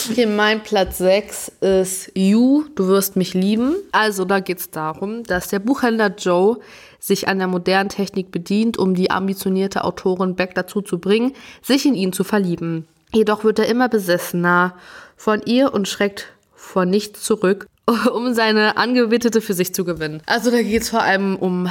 Okay, 0.09 0.25
mein 0.25 0.63
Platz 0.63 0.97
6 0.99 1.51
ist 1.61 2.11
You, 2.15 2.63
du 2.75 2.87
wirst 2.87 3.15
mich 3.15 3.33
lieben. 3.33 3.75
Also 3.91 4.25
da 4.25 4.39
geht 4.39 4.59
es 4.59 4.71
darum, 4.71 5.23
dass 5.23 5.49
der 5.49 5.59
Buchhändler 5.59 6.15
Joe 6.15 6.59
sich 6.99 7.27
an 7.27 7.39
der 7.39 7.47
modernen 7.47 7.89
Technik 7.89 8.31
bedient, 8.31 8.77
um 8.77 8.95
die 8.95 9.11
ambitionierte 9.11 9.83
Autorin 9.83 10.35
Beck 10.35 10.55
dazu 10.55 10.81
zu 10.81 10.99
bringen, 10.99 11.33
sich 11.61 11.85
in 11.85 11.95
ihn 11.95 12.13
zu 12.13 12.23
verlieben. 12.23 12.87
Jedoch 13.13 13.43
wird 13.43 13.59
er 13.59 13.67
immer 13.67 13.89
besessener 13.89 14.75
von 15.15 15.41
ihr 15.45 15.73
und 15.73 15.87
schreckt 15.87 16.27
vor 16.55 16.85
nichts 16.85 17.23
zurück, 17.23 17.67
um 18.13 18.33
seine 18.33 18.77
Angewittete 18.77 19.41
für 19.41 19.53
sich 19.53 19.73
zu 19.73 19.85
gewinnen. 19.85 20.21
Also 20.25 20.51
da 20.51 20.61
geht 20.61 20.81
es 20.81 20.89
vor 20.89 21.01
allem 21.01 21.35
um 21.35 21.69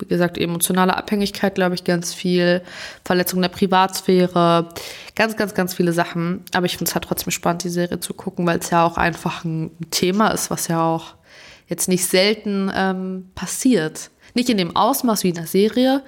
wie 0.00 0.06
gesagt, 0.06 0.38
emotionale 0.38 0.96
Abhängigkeit, 0.96 1.54
glaube 1.54 1.74
ich, 1.74 1.84
ganz 1.84 2.14
viel, 2.14 2.62
Verletzung 3.04 3.42
der 3.42 3.48
Privatsphäre, 3.48 4.68
ganz, 5.16 5.36
ganz, 5.36 5.54
ganz 5.54 5.74
viele 5.74 5.92
Sachen. 5.92 6.44
Aber 6.52 6.66
ich 6.66 6.76
finde 6.76 6.88
es 6.88 6.94
halt 6.94 7.04
trotzdem 7.04 7.30
spannend, 7.30 7.64
die 7.64 7.68
Serie 7.68 8.00
zu 8.00 8.14
gucken, 8.14 8.46
weil 8.46 8.58
es 8.58 8.70
ja 8.70 8.84
auch 8.84 8.96
einfach 8.96 9.44
ein 9.44 9.70
Thema 9.90 10.28
ist, 10.28 10.50
was 10.50 10.68
ja 10.68 10.82
auch 10.82 11.14
jetzt 11.66 11.88
nicht 11.88 12.06
selten 12.06 12.70
ähm, 12.74 13.30
passiert. 13.34 14.10
Nicht 14.34 14.48
in 14.48 14.56
dem 14.56 14.76
Ausmaß 14.76 15.24
wie 15.24 15.30
in 15.30 15.34
der 15.34 15.46
Serie, 15.46 16.02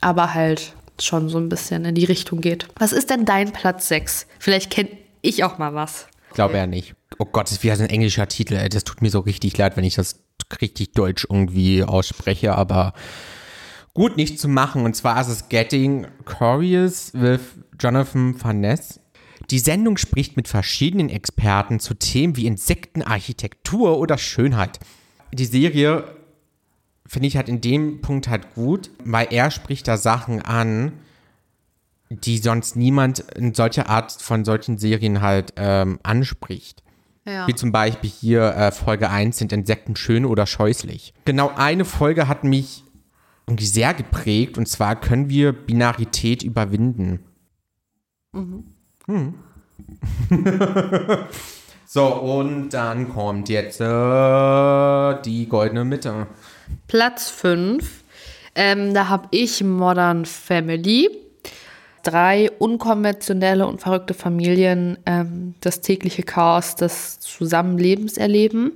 aber 0.00 0.34
halt 0.34 0.74
schon 1.00 1.28
so 1.28 1.38
ein 1.38 1.48
bisschen 1.48 1.84
in 1.84 1.94
die 1.94 2.04
Richtung 2.04 2.40
geht. 2.40 2.68
Was 2.76 2.92
ist 2.92 3.10
denn 3.10 3.24
dein 3.24 3.52
Platz 3.52 3.88
6? 3.88 4.26
Vielleicht 4.38 4.70
kenne 4.70 4.90
ich 5.22 5.44
auch 5.44 5.58
mal 5.58 5.74
was. 5.74 6.06
Ich 6.28 6.34
glaube 6.34 6.56
ja 6.56 6.66
nicht. 6.66 6.94
Oh 7.18 7.24
Gott, 7.24 7.46
das 7.46 7.52
ist 7.52 7.62
wieder 7.62 7.74
ein 7.74 7.90
englischer 7.90 8.28
Titel. 8.28 8.68
Das 8.68 8.84
tut 8.84 9.02
mir 9.02 9.10
so 9.10 9.20
richtig 9.20 9.56
leid, 9.56 9.76
wenn 9.76 9.84
ich 9.84 9.94
das 9.94 10.20
richtig 10.60 10.92
deutsch 10.92 11.26
irgendwie 11.28 11.84
ausspreche, 11.84 12.54
aber 12.54 12.92
gut 13.94 14.16
nicht 14.16 14.38
zu 14.38 14.48
machen. 14.48 14.84
Und 14.84 14.94
zwar 14.94 15.20
ist 15.20 15.28
es 15.28 15.48
Getting 15.48 16.06
Curious 16.24 17.12
with 17.14 17.40
Jonathan 17.78 18.34
Van 18.42 18.60
Ness. 18.60 19.00
Die 19.50 19.58
Sendung 19.58 19.96
spricht 19.96 20.36
mit 20.36 20.48
verschiedenen 20.48 21.08
Experten 21.08 21.78
zu 21.78 21.94
Themen 21.94 22.36
wie 22.36 22.46
Insekten, 22.46 23.02
Architektur 23.02 23.98
oder 23.98 24.18
Schönheit. 24.18 24.80
Die 25.32 25.44
Serie 25.44 26.04
finde 27.06 27.28
ich 27.28 27.36
halt 27.36 27.48
in 27.48 27.60
dem 27.60 28.00
Punkt 28.00 28.28
halt 28.28 28.54
gut, 28.54 28.90
weil 29.04 29.28
er 29.30 29.50
spricht 29.50 29.86
da 29.88 29.96
Sachen 29.96 30.42
an, 30.42 30.92
die 32.10 32.38
sonst 32.38 32.76
niemand 32.76 33.20
in 33.20 33.54
solcher 33.54 33.88
Art 33.88 34.12
von 34.12 34.44
solchen 34.44 34.78
Serien 34.78 35.20
halt 35.20 35.52
ähm, 35.56 35.98
anspricht. 36.02 36.82
Ja. 37.26 37.46
Wie 37.48 37.54
zum 37.54 37.72
Beispiel 37.72 38.10
hier 38.10 38.54
äh, 38.54 38.70
Folge 38.70 39.10
1 39.10 39.38
sind 39.38 39.52
Insekten 39.52 39.96
schön 39.96 40.26
oder 40.26 40.46
scheußlich. 40.46 41.14
Genau 41.24 41.50
eine 41.56 41.84
Folge 41.84 42.28
hat 42.28 42.44
mich 42.44 42.84
irgendwie 43.46 43.66
sehr 43.66 43.94
geprägt 43.94 44.58
und 44.58 44.66
zwar 44.68 44.96
können 44.96 45.28
wir 45.28 45.52
Binarität 45.52 46.42
überwinden. 46.42 47.20
Mhm. 48.32 48.64
so, 51.86 52.06
und 52.06 52.70
dann 52.70 53.12
kommt 53.12 53.48
jetzt 53.48 53.80
äh, 53.80 55.22
die 55.22 55.48
goldene 55.48 55.84
Mitte. 55.84 56.26
Platz 56.88 57.30
5. 57.30 58.04
Ähm, 58.54 58.94
da 58.94 59.08
habe 59.08 59.28
ich 59.30 59.62
Modern 59.62 60.24
Family. 60.24 61.10
Drei 62.02 62.50
unkonventionelle 62.58 63.66
und 63.66 63.80
verrückte 63.80 64.14
Familien, 64.14 64.98
ähm, 65.06 65.54
das 65.60 65.80
tägliche 65.80 66.22
Chaos 66.22 66.76
des 66.76 67.18
Zusammenlebens 67.20 68.18
erleben. 68.18 68.72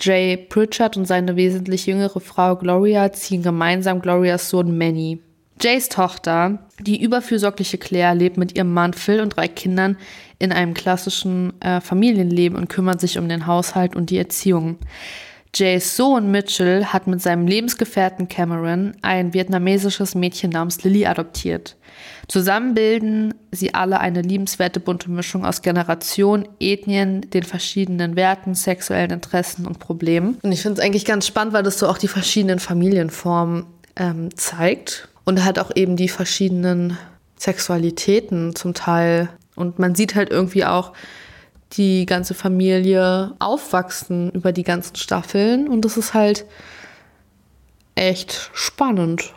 Jay 0.00 0.36
Pritchard 0.36 0.96
und 0.96 1.06
seine 1.06 1.36
wesentlich 1.36 1.86
jüngere 1.86 2.20
Frau 2.20 2.56
Gloria 2.56 3.12
ziehen 3.12 3.42
gemeinsam 3.42 4.00
Glorias 4.00 4.48
Sohn 4.48 4.76
Manny. 4.76 5.20
Jays 5.60 5.90
Tochter, 5.90 6.58
die 6.78 7.02
überfürsorgliche 7.02 7.76
Claire, 7.76 8.14
lebt 8.14 8.38
mit 8.38 8.56
ihrem 8.56 8.72
Mann 8.72 8.94
Phil 8.94 9.20
und 9.20 9.36
drei 9.36 9.46
Kindern 9.46 9.98
in 10.38 10.52
einem 10.52 10.72
klassischen 10.72 11.60
äh, 11.60 11.82
Familienleben 11.82 12.56
und 12.58 12.70
kümmert 12.70 13.00
sich 13.00 13.18
um 13.18 13.28
den 13.28 13.46
Haushalt 13.46 13.94
und 13.94 14.08
die 14.08 14.16
Erziehung. 14.16 14.78
Jays 15.54 15.96
Sohn 15.96 16.30
Mitchell 16.30 16.84
hat 16.86 17.06
mit 17.06 17.20
seinem 17.20 17.46
Lebensgefährten 17.46 18.28
Cameron 18.28 18.94
ein 19.02 19.34
vietnamesisches 19.34 20.14
Mädchen 20.14 20.50
namens 20.50 20.84
Lily 20.84 21.06
adoptiert. 21.06 21.76
Zusammen 22.28 22.74
bilden 22.74 23.34
sie 23.50 23.74
alle 23.74 23.98
eine 23.98 24.22
liebenswerte 24.22 24.78
bunte 24.78 25.10
Mischung 25.10 25.44
aus 25.44 25.62
Generation, 25.62 26.48
Ethnien, 26.60 27.22
den 27.30 27.42
verschiedenen 27.42 28.14
Werten, 28.14 28.54
sexuellen 28.54 29.10
Interessen 29.10 29.66
und 29.66 29.80
Problemen. 29.80 30.38
Und 30.42 30.52
ich 30.52 30.62
finde 30.62 30.80
es 30.80 30.86
eigentlich 30.86 31.04
ganz 31.04 31.26
spannend, 31.26 31.52
weil 31.52 31.64
das 31.64 31.78
so 31.78 31.88
auch 31.88 31.98
die 31.98 32.08
verschiedenen 32.08 32.60
Familienformen 32.60 33.66
ähm, 33.96 34.36
zeigt 34.36 35.08
und 35.24 35.44
halt 35.44 35.58
auch 35.58 35.72
eben 35.74 35.96
die 35.96 36.08
verschiedenen 36.08 36.96
Sexualitäten 37.36 38.54
zum 38.54 38.74
Teil. 38.74 39.28
Und 39.56 39.80
man 39.80 39.96
sieht 39.96 40.14
halt 40.14 40.30
irgendwie 40.30 40.64
auch, 40.64 40.92
die 41.72 42.06
ganze 42.06 42.34
Familie 42.34 43.34
aufwachsen 43.38 44.30
über 44.30 44.52
die 44.52 44.64
ganzen 44.64 44.96
Staffeln 44.96 45.68
und 45.68 45.84
das 45.84 45.96
ist 45.96 46.14
halt 46.14 46.44
echt 47.94 48.50
spannend. 48.52 49.32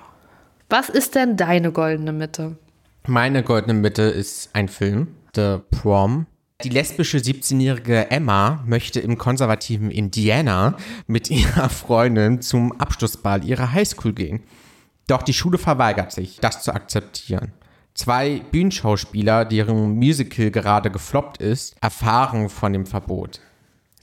Was 0.70 0.90
ist 0.90 1.16
denn 1.16 1.38
deine 1.38 1.72
goldene 1.72 2.12
Mitte? 2.12 2.58
Meine 3.06 3.44
goldene 3.44 3.74
Mitte 3.74 4.04
ist 4.04 4.50
ein 4.54 4.70
Film, 4.70 5.10
The 5.36 5.58
Prom. 5.70 6.25
Die 6.63 6.70
lesbische 6.70 7.18
17-jährige 7.18 8.10
Emma 8.10 8.63
möchte 8.66 9.00
im 9.00 9.18
konservativen 9.18 9.92
Indiana 9.92 10.78
mit 11.08 11.30
ihrer 11.30 11.70
Freundin 11.70 12.42
zum 12.42 12.72
Abschlussball 12.80 13.44
ihrer 13.44 13.74
Highschool 13.74 14.13
gehen. 14.13 14.44
Doch 15.08 15.22
die 15.22 15.34
Schule 15.34 15.58
verweigert 15.58 16.13
sich, 16.13 16.40
das 16.40 16.63
zu 16.63 16.74
akzeptieren. 16.74 17.52
Zwei 17.93 18.41
Bühnenschauspieler, 18.51 19.45
deren 19.45 19.95
Musical 19.95 20.50
gerade 20.50 20.89
gefloppt 20.89 21.38
ist, 21.38 21.75
erfahren 21.81 22.50
von 22.50 22.73
dem 22.73 22.85
Verbot. 22.85 23.39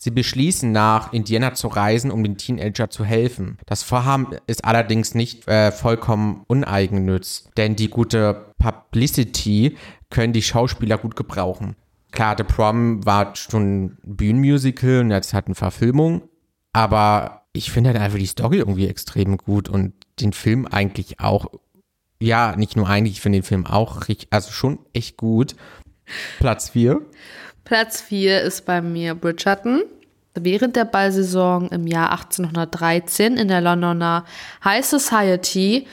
Sie 0.02 0.10
beschließen, 0.10 0.72
nach 0.72 1.12
Indiana 1.12 1.52
zu 1.52 1.68
reisen, 1.68 2.10
um 2.10 2.22
den 2.22 2.38
Teenager 2.38 2.88
zu 2.88 3.04
helfen. 3.04 3.58
Das 3.66 3.82
Vorhaben 3.82 4.28
ist 4.46 4.64
allerdings 4.64 5.14
nicht 5.14 5.46
äh, 5.46 5.72
vollkommen 5.72 6.44
uneigennütz, 6.46 7.50
denn 7.58 7.76
die 7.76 7.90
gute 7.90 8.54
Publicity 8.58 9.76
können 10.08 10.32
die 10.32 10.40
Schauspieler 10.40 10.96
gut 10.96 11.16
gebrauchen. 11.16 11.76
Klar, 12.12 12.34
The 12.38 12.44
Prom 12.44 13.04
war 13.04 13.36
schon 13.36 13.62
ein 13.84 13.98
Bühnenmusical 14.02 15.00
und 15.00 15.10
jetzt 15.10 15.34
hat 15.34 15.46
eine 15.46 15.54
Verfilmung, 15.54 16.22
aber 16.72 17.42
ich 17.52 17.70
finde 17.70 17.90
halt 17.90 18.00
einfach 18.00 18.18
die 18.18 18.26
Story 18.26 18.56
irgendwie 18.56 18.88
extrem 18.88 19.36
gut 19.36 19.68
und 19.68 19.92
den 20.20 20.32
Film 20.32 20.66
eigentlich 20.66 21.20
auch. 21.20 21.46
Ja, 22.20 22.54
nicht 22.56 22.76
nur 22.76 22.88
eigentlich, 22.88 23.14
ich 23.14 23.20
finde 23.20 23.38
den 23.38 23.44
Film 23.44 23.66
auch 23.66 24.08
richtig, 24.08 24.28
also 24.30 24.52
schon 24.52 24.78
echt 24.92 25.16
gut. 25.16 25.56
Platz 26.38 26.70
4. 26.70 27.00
Platz 27.64 28.00
4 28.00 28.42
ist 28.42 28.66
bei 28.66 28.82
mir 28.82 29.14
Bridgerton. 29.14 29.82
Während 30.34 30.76
der 30.76 30.84
Ballsaison 30.84 31.68
im 31.70 31.86
Jahr 31.86 32.12
1813 32.12 33.36
in 33.36 33.48
der 33.48 33.60
Londoner 33.60 34.24
High 34.64 34.84
Society 34.84 35.86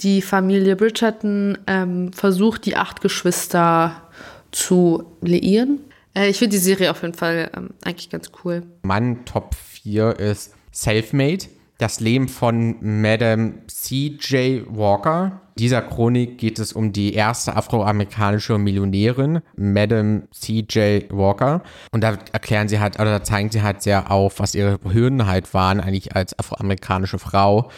die 0.00 0.22
Familie 0.22 0.76
Bridgerton 0.76 1.58
ähm, 1.66 2.12
versucht, 2.12 2.64
die 2.66 2.76
acht 2.76 3.00
Geschwister 3.00 4.02
zu 4.50 5.16
liieren. 5.20 5.80
Äh, 6.14 6.28
ich 6.28 6.38
finde 6.38 6.56
die 6.56 6.62
Serie 6.62 6.90
auf 6.90 7.02
jeden 7.02 7.14
Fall 7.14 7.50
ähm, 7.56 7.70
eigentlich 7.84 8.10
ganz 8.10 8.30
cool. 8.44 8.62
Mein 8.82 9.24
Top 9.24 9.54
4 9.54 10.18
ist 10.18 10.54
Selfmade. 10.70 11.44
Das 11.78 12.00
Leben 12.00 12.28
von 12.28 12.76
Madame 12.80 13.66
C.J. 13.66 14.66
Walker. 14.68 15.40
Dieser 15.58 15.82
Chronik 15.82 16.38
geht 16.38 16.58
es 16.58 16.72
um 16.72 16.92
die 16.92 17.14
erste 17.14 17.56
afroamerikanische 17.56 18.56
Millionärin, 18.56 19.40
Madame 19.56 20.28
C.J. 20.30 21.10
Walker. 21.10 21.62
Und 21.90 22.02
da 22.02 22.18
erklären 22.32 22.68
sie 22.68 22.80
halt, 22.80 22.96
oder 23.00 23.18
da 23.18 23.24
zeigen 23.24 23.50
sie 23.50 23.62
halt 23.62 23.82
sehr 23.82 24.10
auf, 24.10 24.38
was 24.38 24.54
ihre 24.54 24.78
Hürden 24.84 25.26
halt 25.26 25.52
waren, 25.54 25.80
eigentlich 25.80 26.14
als 26.14 26.38
afroamerikanische 26.38 27.18
Frau, 27.18 27.70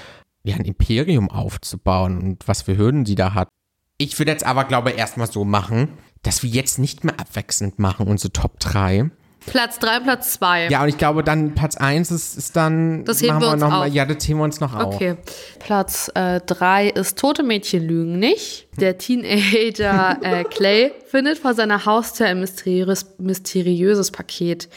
ja, 0.45 0.57
ein 0.57 0.65
Imperium 0.65 1.31
aufzubauen 1.31 2.19
und 2.19 2.47
was 2.47 2.63
für 2.63 2.77
Hürden 2.77 3.07
sie 3.07 3.15
da 3.15 3.35
hat. 3.35 3.49
Ich 3.97 4.19
würde 4.19 4.33
jetzt 4.33 4.45
aber, 4.45 4.65
glaube 4.65 4.91
ich, 4.91 4.99
erstmal 4.99 5.31
so 5.31 5.45
machen, 5.45 5.89
dass 6.23 6.43
wir 6.43 6.51
jetzt 6.51 6.79
nicht 6.79 7.05
mehr 7.05 7.19
abwechselnd 7.19 7.79
machen, 7.79 8.07
unsere 8.07 8.33
Top 8.33 8.59
3. 8.61 9.11
Platz 9.47 9.79
3 9.79 9.99
und 9.99 10.05
Platz 10.05 10.33
2. 10.35 10.69
Ja, 10.69 10.83
und 10.83 10.89
ich 10.89 10.99
glaube, 10.99 11.23
dann 11.23 11.55
Platz 11.55 11.77
1 11.77 12.11
ist, 12.11 12.37
ist 12.37 12.57
dann. 12.57 13.05
Das 13.05 13.23
heben 13.23 13.41
wir 13.41 13.51
uns 13.51 13.61
noch 13.61 13.71
mal, 13.71 13.87
auf. 13.89 13.93
Ja, 13.93 14.05
das 14.05 14.27
heben 14.27 14.39
wir 14.39 14.45
uns 14.45 14.61
noch 14.61 14.75
auf. 14.75 14.95
Okay. 14.95 15.17
Platz 15.59 16.11
3 16.15 16.89
ist 16.89 17.19
Tote 17.19 17.43
Mädchen 17.43 17.87
lügen 17.87 18.19
nicht. 18.19 18.69
Der 18.81 18.99
Teenager 18.99 20.19
äh, 20.23 20.45
Clay 20.51 20.93
findet 21.07 21.39
vor 21.39 21.55
seiner 21.55 21.85
Haustür 21.87 22.27
ein 22.27 22.41
mysteriöses, 22.41 23.15
mysteriöses 23.19 24.11
Paket. 24.11 24.69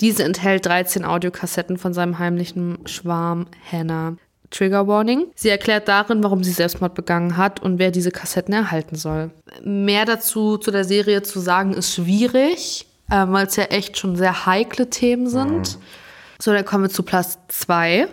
Diese 0.00 0.24
enthält 0.24 0.66
13 0.66 1.04
Audiokassetten 1.04 1.78
von 1.78 1.94
seinem 1.94 2.18
heimlichen 2.18 2.78
Schwarm 2.86 3.46
Hannah. 3.70 4.16
Trigger 4.50 4.86
Warning. 4.86 5.26
Sie 5.34 5.48
erklärt 5.48 5.88
darin, 5.88 6.22
warum 6.22 6.44
sie 6.44 6.52
Selbstmord 6.52 6.94
begangen 6.94 7.36
hat 7.36 7.60
und 7.60 7.78
wer 7.78 7.90
diese 7.90 8.10
Kassetten 8.10 8.54
erhalten 8.54 8.96
soll. 8.96 9.30
Mehr 9.62 10.04
dazu 10.04 10.56
zu 10.56 10.70
der 10.70 10.84
Serie 10.84 11.22
zu 11.22 11.40
sagen 11.40 11.74
ist 11.74 11.94
schwierig, 11.94 12.86
äh, 13.10 13.24
weil 13.28 13.46
es 13.46 13.56
ja 13.56 13.64
echt 13.64 13.98
schon 13.98 14.16
sehr 14.16 14.46
heikle 14.46 14.90
Themen 14.90 15.28
sind. 15.28 15.78
So, 16.40 16.52
dann 16.52 16.64
kommen 16.64 16.84
wir 16.84 16.90
zu 16.90 17.02
Platz 17.02 17.38
2. 17.48 18.08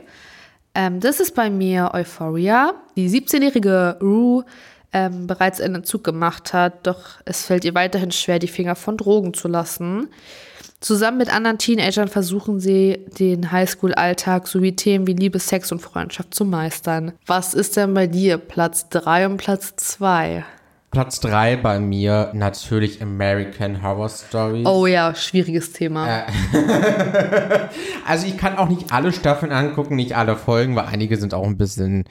Ähm, 0.75 0.99
das 0.99 1.19
ist 1.19 1.35
bei 1.35 1.49
mir 1.49 1.91
Euphoria. 1.93 2.73
Die 2.95 3.09
17-jährige 3.09 3.97
Rue 4.01 4.45
ähm, 4.93 5.27
bereits 5.27 5.59
einen 5.59 5.75
Entzug 5.75 6.03
gemacht 6.03 6.53
hat, 6.53 6.85
doch 6.85 7.19
es 7.25 7.45
fällt 7.45 7.65
ihr 7.65 7.73
weiterhin 7.73 8.11
schwer, 8.11 8.39
die 8.39 8.47
Finger 8.47 8.75
von 8.75 8.97
Drogen 8.97 9.33
zu 9.33 9.47
lassen. 9.47 10.09
Zusammen 10.79 11.17
mit 11.17 11.33
anderen 11.33 11.57
Teenagern 11.57 12.09
versuchen 12.09 12.59
sie, 12.59 13.05
den 13.17 13.51
Highschool-Alltag 13.51 14.47
sowie 14.47 14.75
Themen 14.75 15.07
wie 15.07 15.13
Liebe, 15.13 15.39
Sex 15.39 15.71
und 15.71 15.81
Freundschaft 15.81 16.33
zu 16.33 16.43
meistern. 16.43 17.13
Was 17.25 17.53
ist 17.53 17.77
denn 17.77 17.93
bei 17.93 18.05
dir 18.05 18.37
Platz 18.37 18.89
3 18.89 19.27
und 19.27 19.37
Platz 19.37 19.75
2? 19.77 20.43
Platz 20.93 21.19
3 21.21 21.55
bei 21.57 21.79
mir 21.79 22.29
natürlich 22.33 23.01
American 23.01 23.81
Horror 23.81 24.09
Stories. 24.09 24.65
Oh 24.67 24.85
ja, 24.85 25.13
schwieriges 25.15 25.73
Thema. 25.73 26.25
Also 28.05 28.27
ich 28.27 28.37
kann 28.37 28.57
auch 28.57 28.67
nicht 28.69 28.91
alle 28.91 29.11
Staffeln 29.13 29.51
angucken, 29.51 29.95
nicht 29.95 30.15
alle 30.15 30.35
Folgen, 30.35 30.75
weil 30.75 30.85
einige 30.85 31.17
sind 31.17 31.33
auch 31.33 31.45
ein 31.45 31.57
bisschen. 31.57 32.03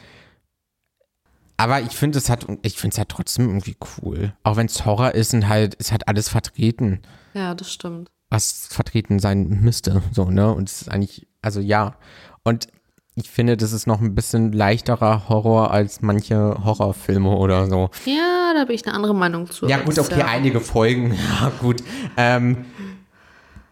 Aber 1.56 1.80
ich 1.80 1.92
finde 1.92 2.18
es 2.18 2.28
hat, 2.30 2.46
ich 2.62 2.76
finde 2.78 2.94
es 2.94 2.98
halt 2.98 3.10
trotzdem 3.10 3.46
irgendwie 3.48 3.76
cool. 4.02 4.32
Auch 4.42 4.56
wenn 4.56 4.66
es 4.66 4.84
Horror 4.84 5.14
ist 5.14 5.32
und 5.34 5.48
halt, 5.48 5.76
es 5.78 5.92
hat 5.92 6.08
alles 6.08 6.28
vertreten, 6.28 7.00
Ja, 7.34 7.54
das 7.54 7.72
stimmt. 7.72 8.10
was 8.30 8.66
vertreten 8.70 9.18
sein 9.20 9.60
müsste, 9.62 10.02
so, 10.12 10.30
ne? 10.30 10.52
Und 10.52 10.68
es 10.68 10.82
ist 10.82 10.88
eigentlich, 10.90 11.26
also 11.42 11.60
ja. 11.60 11.94
Und 12.42 12.66
ich 13.14 13.30
finde, 13.30 13.56
das 13.56 13.72
ist 13.72 13.86
noch 13.86 14.00
ein 14.00 14.14
bisschen 14.14 14.52
leichterer 14.52 15.28
Horror 15.28 15.70
als 15.70 16.00
manche 16.00 16.56
Horrorfilme 16.64 17.30
oder 17.30 17.66
so. 17.68 17.90
Ja, 18.06 18.52
da 18.54 18.60
habe 18.60 18.72
ich 18.72 18.86
eine 18.86 18.94
andere 18.94 19.14
Meinung 19.14 19.50
zu. 19.50 19.66
Ja, 19.66 19.78
gut, 19.78 19.98
okay, 19.98 20.22
einige 20.22 20.60
Folgen, 20.60 21.14
ja, 21.40 21.52
gut. 21.60 21.82
Ähm, 22.16 22.64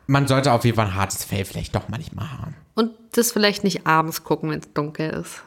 man 0.06 0.26
sollte 0.26 0.52
auf 0.52 0.64
jeden 0.64 0.76
Fall 0.76 0.86
ein 0.86 0.94
hartes 0.94 1.24
Fell 1.24 1.44
vielleicht 1.44 1.74
doch 1.74 1.88
manchmal 1.88 2.30
haben. 2.30 2.54
Und 2.74 2.90
das 3.12 3.32
vielleicht 3.32 3.64
nicht 3.64 3.86
abends 3.86 4.24
gucken, 4.24 4.50
wenn 4.50 4.58
es 4.58 4.72
dunkel 4.74 5.10
ist. 5.10 5.42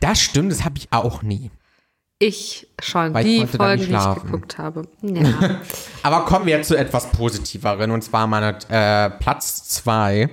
Das 0.00 0.20
stimmt, 0.20 0.52
das 0.52 0.64
habe 0.64 0.78
ich 0.78 0.88
auch 0.90 1.22
nie. 1.22 1.50
Ich 2.18 2.68
schon, 2.80 3.12
Weil 3.12 3.26
ich 3.26 3.32
die 3.32 3.40
nicht 3.40 3.56
Folgen, 3.56 3.86
die 3.86 3.92
ich 3.92 4.22
geguckt 4.22 4.56
habe. 4.56 4.88
Ja. 5.02 5.60
Aber 6.02 6.24
kommen 6.24 6.46
wir 6.46 6.56
jetzt 6.56 6.68
zu 6.68 6.76
etwas 6.76 7.10
Positiveren 7.10 7.90
und 7.90 8.02
zwar 8.02 8.26
meine 8.26 8.56
äh, 8.68 9.10
Platz 9.10 9.68
zwei. 9.68 10.30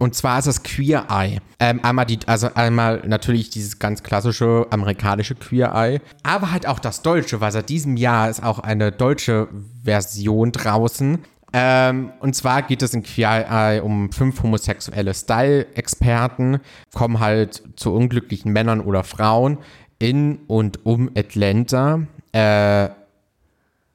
Und 0.00 0.14
zwar 0.14 0.38
ist 0.38 0.46
das 0.46 0.62
Queer 0.62 1.08
Eye. 1.10 1.40
Ähm, 1.58 1.84
einmal 1.84 2.06
die, 2.06 2.20
also 2.24 2.48
einmal 2.54 3.02
natürlich 3.06 3.50
dieses 3.50 3.78
ganz 3.78 4.02
klassische 4.02 4.66
amerikanische 4.70 5.34
Queer 5.34 5.74
Eye, 5.74 6.00
aber 6.22 6.52
halt 6.52 6.66
auch 6.66 6.78
das 6.78 7.02
deutsche, 7.02 7.42
weil 7.42 7.52
seit 7.52 7.68
diesem 7.68 7.98
Jahr 7.98 8.30
ist 8.30 8.42
auch 8.42 8.60
eine 8.60 8.92
deutsche 8.92 9.48
Version 9.84 10.52
draußen. 10.52 11.18
Ähm, 11.52 12.12
und 12.20 12.34
zwar 12.34 12.62
geht 12.62 12.80
es 12.80 12.94
in 12.94 13.02
Queer 13.02 13.46
Eye 13.50 13.82
um 13.82 14.10
fünf 14.10 14.42
homosexuelle 14.42 15.12
Style-Experten, 15.12 16.60
kommen 16.94 17.20
halt 17.20 17.62
zu 17.76 17.92
unglücklichen 17.92 18.52
Männern 18.52 18.80
oder 18.80 19.04
Frauen 19.04 19.58
in 19.98 20.38
und 20.46 20.86
um 20.86 21.10
Atlanta, 21.14 22.06
äh, 22.32 22.88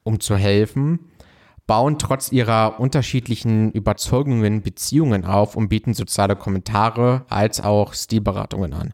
um 0.04 0.20
zu 0.20 0.38
helfen 0.38 1.00
bauen 1.68 1.98
trotz 1.98 2.32
ihrer 2.32 2.80
unterschiedlichen 2.80 3.72
Überzeugungen 3.72 4.62
Beziehungen 4.62 5.26
auf 5.26 5.56
und 5.56 5.70
bieten 5.70 5.94
soziale 5.94 6.36
Kommentare 6.36 7.26
als 7.30 7.62
auch 7.62 7.94
Stilberatungen 7.94 8.74
an. 8.74 8.94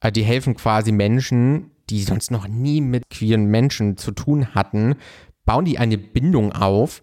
Also 0.00 0.12
die 0.12 0.24
helfen 0.24 0.54
quasi 0.54 0.92
Menschen, 0.92 1.70
die 1.90 2.02
sonst 2.02 2.30
noch 2.30 2.48
nie 2.48 2.80
mit 2.80 3.10
queeren 3.10 3.46
Menschen 3.46 3.96
zu 3.96 4.10
tun 4.10 4.54
hatten, 4.54 4.96
bauen 5.44 5.64
die 5.64 5.78
eine 5.78 5.98
Bindung 5.98 6.52
auf 6.52 7.02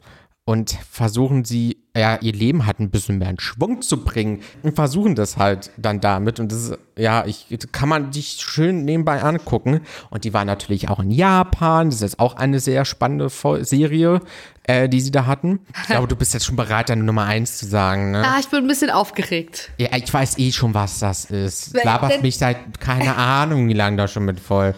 und 0.51 0.77
versuchen 0.89 1.46
sie, 1.46 1.77
ja, 1.96 2.17
ihr 2.17 2.34
Leben 2.34 2.65
halt 2.65 2.81
ein 2.81 2.89
bisschen 2.89 3.20
mehr 3.20 3.29
in 3.29 3.39
Schwung 3.39 3.81
zu 3.81 4.03
bringen 4.03 4.41
und 4.63 4.75
versuchen 4.75 5.15
das 5.15 5.38
halt 5.38 5.72
dann 5.77 6.01
damit. 6.01 6.41
Und 6.41 6.51
das 6.51 6.74
ja, 6.98 7.25
ich, 7.25 7.48
kann 7.72 7.88
man 7.88 8.12
sich 8.12 8.34
schön 8.41 8.84
nebenbei 8.84 9.24
angucken. 9.24 9.79
Und 10.10 10.25
die 10.25 10.34
war 10.34 10.43
natürlich 10.43 10.89
auch 10.89 11.00
in 11.00 11.10
Japan. 11.10 11.89
Das 11.89 12.01
ist 12.01 12.20
auch 12.20 12.36
eine 12.36 12.60
sehr 12.60 12.84
spannende 12.84 13.29
Serie, 13.29 14.20
äh, 14.63 14.89
die 14.89 15.00
sie 15.00 15.12
da 15.12 15.25
hatten. 15.25 15.62
Ich 15.84 15.88
glaube, 15.88 16.10
du 16.10 16.17
bist 16.17 16.34
jetzt 16.34 16.46
schon 16.46 16.58
bereit, 16.58 16.89
deine 16.89 17.03
Nummer 17.03 17.24
eins 17.24 17.58
zu 17.58 17.65
sagen, 17.65 18.12
ne? 18.12 18.22
ah, 18.27 18.36
ich 18.38 18.50
bin 18.50 18.60
ein 18.60 18.67
bisschen 18.67 18.89
aufgeregt. 18.89 19.72
Ja, 19.77 19.96
ich 19.96 20.13
weiß 20.13 20.38
eh 20.38 20.51
schon, 20.51 20.74
was 20.74 21.00
das 21.00 21.24
ist. 21.24 21.74
Denn- 21.74 22.22
mich 22.24 22.38
seit 22.38 22.81
keine 22.81 23.15
Ahnung, 23.15 23.70
wie 23.70 23.74
lange 23.74 23.96
da 23.96 24.10
schon 24.10 24.25
mit 24.25 24.41
voll. 24.41 24.75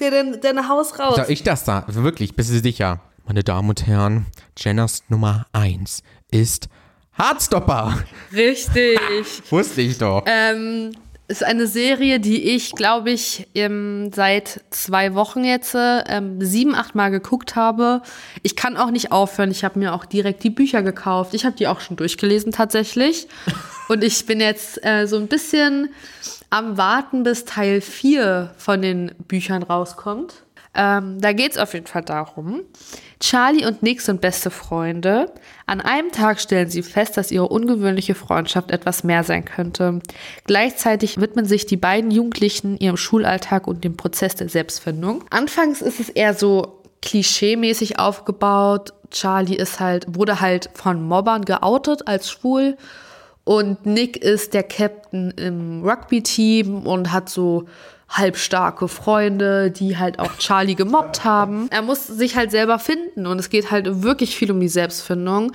Ja, 0.00 0.08
dann, 0.10 0.40
dann 0.40 0.66
Haus 0.66 0.98
raus. 0.98 1.16
Soll 1.16 1.26
ich 1.28 1.42
das 1.42 1.64
da? 1.64 1.84
Wirklich, 1.88 2.34
bist 2.34 2.48
du 2.50 2.58
sicher? 2.58 3.02
Meine 3.26 3.42
Damen 3.42 3.70
und 3.70 3.86
Herren, 3.86 4.26
Jenners 4.58 5.02
Nummer 5.08 5.46
1 5.52 6.02
ist 6.30 6.68
Hardstopper. 7.14 8.04
Richtig. 8.34 9.00
Wusste 9.50 9.80
ich 9.80 9.96
doch. 9.96 10.24
Ähm, 10.26 10.92
ist 11.26 11.42
eine 11.42 11.66
Serie, 11.66 12.20
die 12.20 12.54
ich, 12.54 12.72
glaube 12.72 13.10
ich, 13.10 13.48
ähm, 13.54 14.10
seit 14.12 14.62
zwei 14.68 15.14
Wochen 15.14 15.42
jetzt 15.42 15.74
ähm, 15.74 16.38
sieben, 16.42 16.74
acht 16.74 16.94
Mal 16.94 17.08
geguckt 17.08 17.56
habe. 17.56 18.02
Ich 18.42 18.56
kann 18.56 18.76
auch 18.76 18.90
nicht 18.90 19.10
aufhören. 19.10 19.50
Ich 19.50 19.64
habe 19.64 19.78
mir 19.78 19.94
auch 19.94 20.04
direkt 20.04 20.44
die 20.44 20.50
Bücher 20.50 20.82
gekauft. 20.82 21.32
Ich 21.32 21.46
habe 21.46 21.56
die 21.56 21.66
auch 21.66 21.80
schon 21.80 21.96
durchgelesen 21.96 22.52
tatsächlich. 22.52 23.26
Und 23.88 24.04
ich 24.04 24.26
bin 24.26 24.38
jetzt 24.38 24.84
äh, 24.84 25.06
so 25.06 25.16
ein 25.16 25.28
bisschen 25.28 25.88
am 26.50 26.76
Warten, 26.76 27.22
bis 27.22 27.46
Teil 27.46 27.80
4 27.80 28.54
von 28.58 28.82
den 28.82 29.12
Büchern 29.26 29.62
rauskommt. 29.62 30.44
Ähm, 30.74 31.20
da 31.20 31.32
geht 31.32 31.52
es 31.52 31.58
auf 31.58 31.72
jeden 31.72 31.86
Fall 31.86 32.02
darum. 32.02 32.62
Charlie 33.24 33.64
und 33.64 33.82
Nick 33.82 34.02
sind 34.02 34.20
beste 34.20 34.50
Freunde. 34.50 35.32
An 35.64 35.80
einem 35.80 36.12
Tag 36.12 36.38
stellen 36.38 36.68
sie 36.68 36.82
fest, 36.82 37.16
dass 37.16 37.30
ihre 37.30 37.48
ungewöhnliche 37.48 38.14
Freundschaft 38.14 38.70
etwas 38.70 39.02
mehr 39.02 39.24
sein 39.24 39.46
könnte. 39.46 40.00
Gleichzeitig 40.44 41.18
widmen 41.18 41.46
sich 41.46 41.64
die 41.64 41.78
beiden 41.78 42.10
Jugendlichen 42.10 42.76
ihrem 42.76 42.98
Schulalltag 42.98 43.66
und 43.66 43.82
dem 43.82 43.96
Prozess 43.96 44.34
der 44.34 44.50
Selbstfindung. 44.50 45.24
Anfangs 45.30 45.80
ist 45.80 46.00
es 46.00 46.10
eher 46.10 46.34
so 46.34 46.82
klischeemäßig 47.00 47.98
aufgebaut. 47.98 48.92
Charlie 49.10 49.56
ist 49.56 49.80
halt, 49.80 50.04
wurde 50.14 50.42
halt 50.42 50.68
von 50.74 51.02
Mobbern 51.02 51.46
geoutet 51.46 52.06
als 52.06 52.30
schwul. 52.30 52.76
Und 53.44 53.86
Nick 53.86 54.18
ist 54.18 54.52
der 54.52 54.64
Captain 54.64 55.30
im 55.30 55.82
Rugby-Team 55.82 56.86
und 56.86 57.10
hat 57.10 57.30
so 57.30 57.64
halbstarke 58.16 58.88
Freunde, 58.88 59.70
die 59.70 59.98
halt 59.98 60.18
auch 60.18 60.36
Charlie 60.38 60.74
gemobbt 60.74 61.24
haben. 61.24 61.68
Er 61.70 61.82
muss 61.82 62.06
sich 62.06 62.36
halt 62.36 62.50
selber 62.50 62.78
finden 62.78 63.26
und 63.26 63.38
es 63.38 63.50
geht 63.50 63.70
halt 63.70 64.02
wirklich 64.02 64.36
viel 64.36 64.50
um 64.50 64.60
die 64.60 64.68
Selbstfindung. 64.68 65.52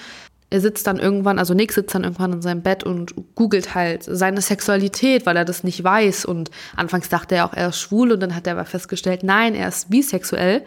Er 0.51 0.61
sitzt 0.61 0.87
dann 0.87 0.97
irgendwann, 0.97 1.37
also 1.37 1.53
Nick 1.53 1.71
sitzt 1.71 1.93
dann 1.93 2.03
irgendwann 2.03 2.33
in 2.33 2.41
seinem 2.41 2.61
Bett 2.61 2.83
und 2.83 3.13
googelt 3.35 3.75
halt 3.75 4.03
seine 4.03 4.41
Sexualität, 4.41 5.25
weil 5.25 5.37
er 5.37 5.45
das 5.45 5.63
nicht 5.63 5.83
weiß. 5.83 6.25
Und 6.25 6.49
anfangs 6.75 7.07
dachte 7.07 7.35
er 7.35 7.45
auch, 7.45 7.53
er 7.53 7.69
ist 7.69 7.79
schwul 7.79 8.11
und 8.11 8.19
dann 8.19 8.35
hat 8.35 8.47
er 8.47 8.53
aber 8.53 8.65
festgestellt, 8.65 9.23
nein, 9.23 9.53
er 9.53 9.67
ist 9.67 9.89
bisexuell. 9.89 10.65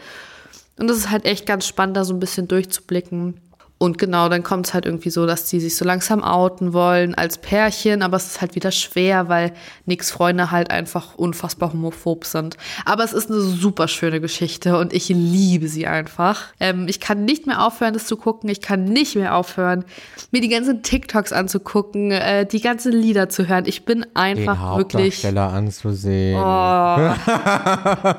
Und 0.78 0.88
das 0.88 0.98
ist 0.98 1.10
halt 1.10 1.24
echt 1.24 1.46
ganz 1.46 1.66
spannend, 1.66 1.96
da 1.96 2.04
so 2.04 2.14
ein 2.14 2.20
bisschen 2.20 2.48
durchzublicken. 2.48 3.40
Und 3.82 3.98
genau, 3.98 4.28
dann 4.28 4.44
kommt 4.44 4.68
es 4.68 4.74
halt 4.74 4.86
irgendwie 4.86 5.10
so, 5.10 5.26
dass 5.26 5.46
die 5.46 5.58
sich 5.58 5.74
so 5.74 5.84
langsam 5.84 6.22
outen 6.22 6.72
wollen 6.72 7.16
als 7.16 7.38
Pärchen, 7.38 8.02
aber 8.02 8.16
es 8.16 8.26
ist 8.26 8.40
halt 8.40 8.54
wieder 8.54 8.70
schwer, 8.70 9.28
weil 9.28 9.54
Nicks 9.86 10.12
Freunde 10.12 10.52
halt 10.52 10.70
einfach 10.70 11.16
unfassbar 11.16 11.72
homophob 11.72 12.24
sind. 12.24 12.56
Aber 12.84 13.02
es 13.02 13.12
ist 13.12 13.28
eine 13.28 13.40
super 13.40 13.88
schöne 13.88 14.20
Geschichte 14.20 14.78
und 14.78 14.92
ich 14.92 15.08
liebe 15.08 15.66
sie 15.66 15.88
einfach. 15.88 16.44
Ähm, 16.60 16.86
ich 16.86 17.00
kann 17.00 17.24
nicht 17.24 17.48
mehr 17.48 17.66
aufhören, 17.66 17.92
das 17.92 18.06
zu 18.06 18.16
gucken. 18.16 18.48
Ich 18.50 18.60
kann 18.60 18.84
nicht 18.84 19.16
mehr 19.16 19.34
aufhören, 19.34 19.84
mir 20.30 20.40
die 20.40 20.48
ganzen 20.48 20.84
TikToks 20.84 21.32
anzugucken, 21.32 22.12
äh, 22.12 22.46
die 22.46 22.60
ganzen 22.60 22.92
Lieder 22.92 23.30
zu 23.30 23.48
hören. 23.48 23.64
Ich 23.66 23.84
bin 23.84 24.02
Den 24.02 24.16
einfach 24.16 24.76
wirklich. 24.76 25.24
Hauptdarsteller 25.24 25.52
anzusehen. 25.52 26.38
Oh. 26.38 27.14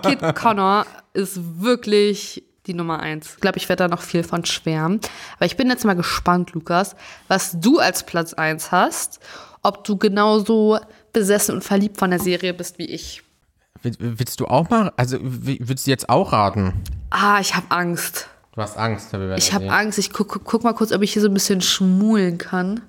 Kid 0.10 0.36
Connor 0.36 0.86
ist 1.14 1.40
wirklich 1.62 2.44
die 2.68 2.74
Nummer 2.74 3.00
eins. 3.00 3.34
Ich 3.36 3.42
glaube, 3.42 3.58
ich 3.58 3.68
werde 3.70 3.84
da 3.84 3.88
noch 3.90 4.02
viel 4.02 4.24
von 4.24 4.46
schwärmen. 4.46 5.00
Aber 5.38 5.46
ich 5.46 5.58
bin 5.58 5.70
jetzt 5.70 5.84
mal 5.86 5.96
gespannt, 5.96 6.52
Lukas, 6.54 6.96
was 7.28 7.60
du 7.60 7.80
als 7.80 8.04
Platz 8.06 8.34
eins 8.34 8.72
hast. 8.72 9.20
Ob 9.64 9.84
du 9.86 9.98
genauso 9.98 10.80
besessen 11.14 11.56
und 11.56 11.64
verliebt 11.64 11.98
von 11.98 12.10
der 12.10 12.20
Serie 12.20 12.54
bist 12.54 12.78
wie 12.80 12.86
ich. 12.86 13.24
Will- 13.82 13.96
Willst 14.00 14.40
du 14.40 14.46
auch 14.48 14.70
mal, 14.70 14.92
also 14.98 15.18
willst 15.22 15.88
du 15.88 15.92
jetzt 15.92 16.10
auch 16.10 16.32
raten? 16.34 16.74
Ah, 17.10 17.40
ich 17.40 17.56
habe 17.56 17.68
Angst. 17.70 18.28
Du 18.56 18.62
hast 18.62 18.78
Angst, 18.78 19.12
werden 19.14 19.36
Ich 19.38 19.52
habe. 19.54 19.70
Angst. 19.72 19.98
Ich 20.00 20.12
guck, 20.14 20.28
guck, 20.30 20.44
guck 20.44 20.64
mal 20.64 20.74
kurz, 20.74 20.92
ob 20.92 21.02
ich 21.02 21.14
hier 21.14 21.22
so 21.22 21.28
ein 21.28 21.34
bisschen 21.34 21.62
schmulen 21.62 22.38
kann. 22.38 22.82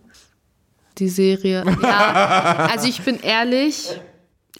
Die 0.98 1.08
Serie. 1.08 1.64
Ja, 1.82 2.68
also 2.72 2.86
ich 2.88 3.02
bin 3.02 3.18
ehrlich. 3.20 3.88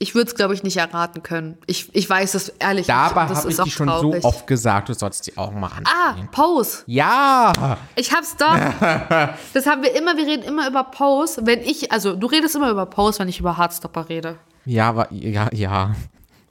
Ich 0.04 0.14
würde 0.14 0.28
es, 0.28 0.34
glaube 0.34 0.52
ich, 0.52 0.62
nicht 0.62 0.76
erraten 0.76 1.22
können. 1.22 1.56
Ich, 1.66 1.88
ich 1.94 2.10
weiß 2.10 2.34
es 2.34 2.50
ehrlich 2.50 2.86
Dabei 2.86 3.22
nicht. 3.22 3.30
Das 3.30 3.38
habe 3.44 3.50
ich 3.52 3.58
die 3.64 3.70
schon 3.70 3.86
traurig. 3.86 4.20
so 4.22 4.28
oft 4.28 4.46
gesagt, 4.46 4.90
du 4.90 4.92
sollst 4.94 5.26
die 5.26 5.38
auch 5.38 5.50
mal 5.50 5.70
Ah, 5.84 6.10
ansehen. 6.10 6.28
Pose. 6.30 6.82
Ja! 6.84 7.78
Ich 7.96 8.12
hab's 8.12 8.36
doch. 8.36 8.54
Das 9.54 9.66
haben 9.66 9.82
wir 9.82 9.96
immer, 9.96 10.14
wir 10.18 10.26
reden 10.26 10.42
immer 10.42 10.68
über 10.68 10.84
Pose. 10.84 11.40
Wenn 11.46 11.60
ich, 11.60 11.90
also 11.90 12.16
du 12.16 12.26
redest 12.26 12.54
immer 12.54 12.70
über 12.70 12.84
Pose, 12.84 13.20
wenn 13.20 13.28
ich 13.28 13.40
über 13.40 13.56
Hardstopper 13.56 14.10
rede. 14.10 14.36
Ja, 14.66 14.90
aber, 14.90 15.10
ja, 15.10 15.48
ja. 15.54 15.94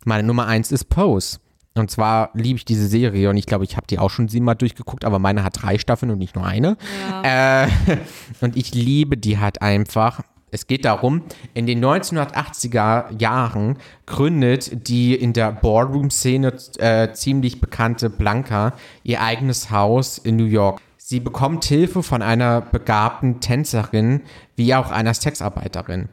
Meine 0.03 0.23
Nummer 0.23 0.47
eins 0.47 0.71
ist 0.71 0.85
Pose. 0.89 1.37
Und 1.75 1.91
zwar 1.91 2.31
liebe 2.33 2.57
ich 2.57 2.65
diese 2.65 2.87
Serie 2.87 3.29
und 3.29 3.37
ich 3.37 3.45
glaube, 3.45 3.65
ich 3.65 3.77
habe 3.77 3.85
die 3.85 3.99
auch 3.99 4.09
schon 4.09 4.29
siebenmal 4.29 4.55
durchgeguckt, 4.55 5.05
aber 5.05 5.19
meine 5.19 5.43
hat 5.43 5.61
drei 5.61 5.77
Staffeln 5.77 6.11
und 6.11 6.17
nicht 6.17 6.35
nur 6.35 6.45
eine. 6.45 6.75
Äh, 7.23 7.67
und 8.41 8.57
ich 8.57 8.73
liebe 8.73 9.15
die 9.15 9.37
halt 9.37 9.61
einfach. 9.61 10.21
Es 10.53 10.67
geht 10.67 10.85
darum, 10.85 11.23
in 11.55 11.65
den 11.65 11.83
1980er 11.83 13.19
Jahren 13.19 13.79
gründet 14.05 14.87
die 14.87 15.15
in 15.15 15.33
der 15.33 15.51
Boardroom-Szene 15.51 16.53
äh, 16.77 17.11
ziemlich 17.11 17.59
bekannte 17.59 18.11
Blanca 18.11 18.73
ihr 19.01 19.21
eigenes 19.21 19.71
Haus 19.71 20.19
in 20.19 20.35
New 20.35 20.45
York. 20.45 20.79
Sie 20.95 21.19
bekommt 21.19 21.65
Hilfe 21.65 22.03
von 22.03 22.21
einer 22.21 22.61
begabten 22.61 23.39
Tänzerin 23.39 24.21
wie 24.55 24.75
auch 24.75 24.91
einer 24.91 25.15
Sexarbeiterin 25.15 26.09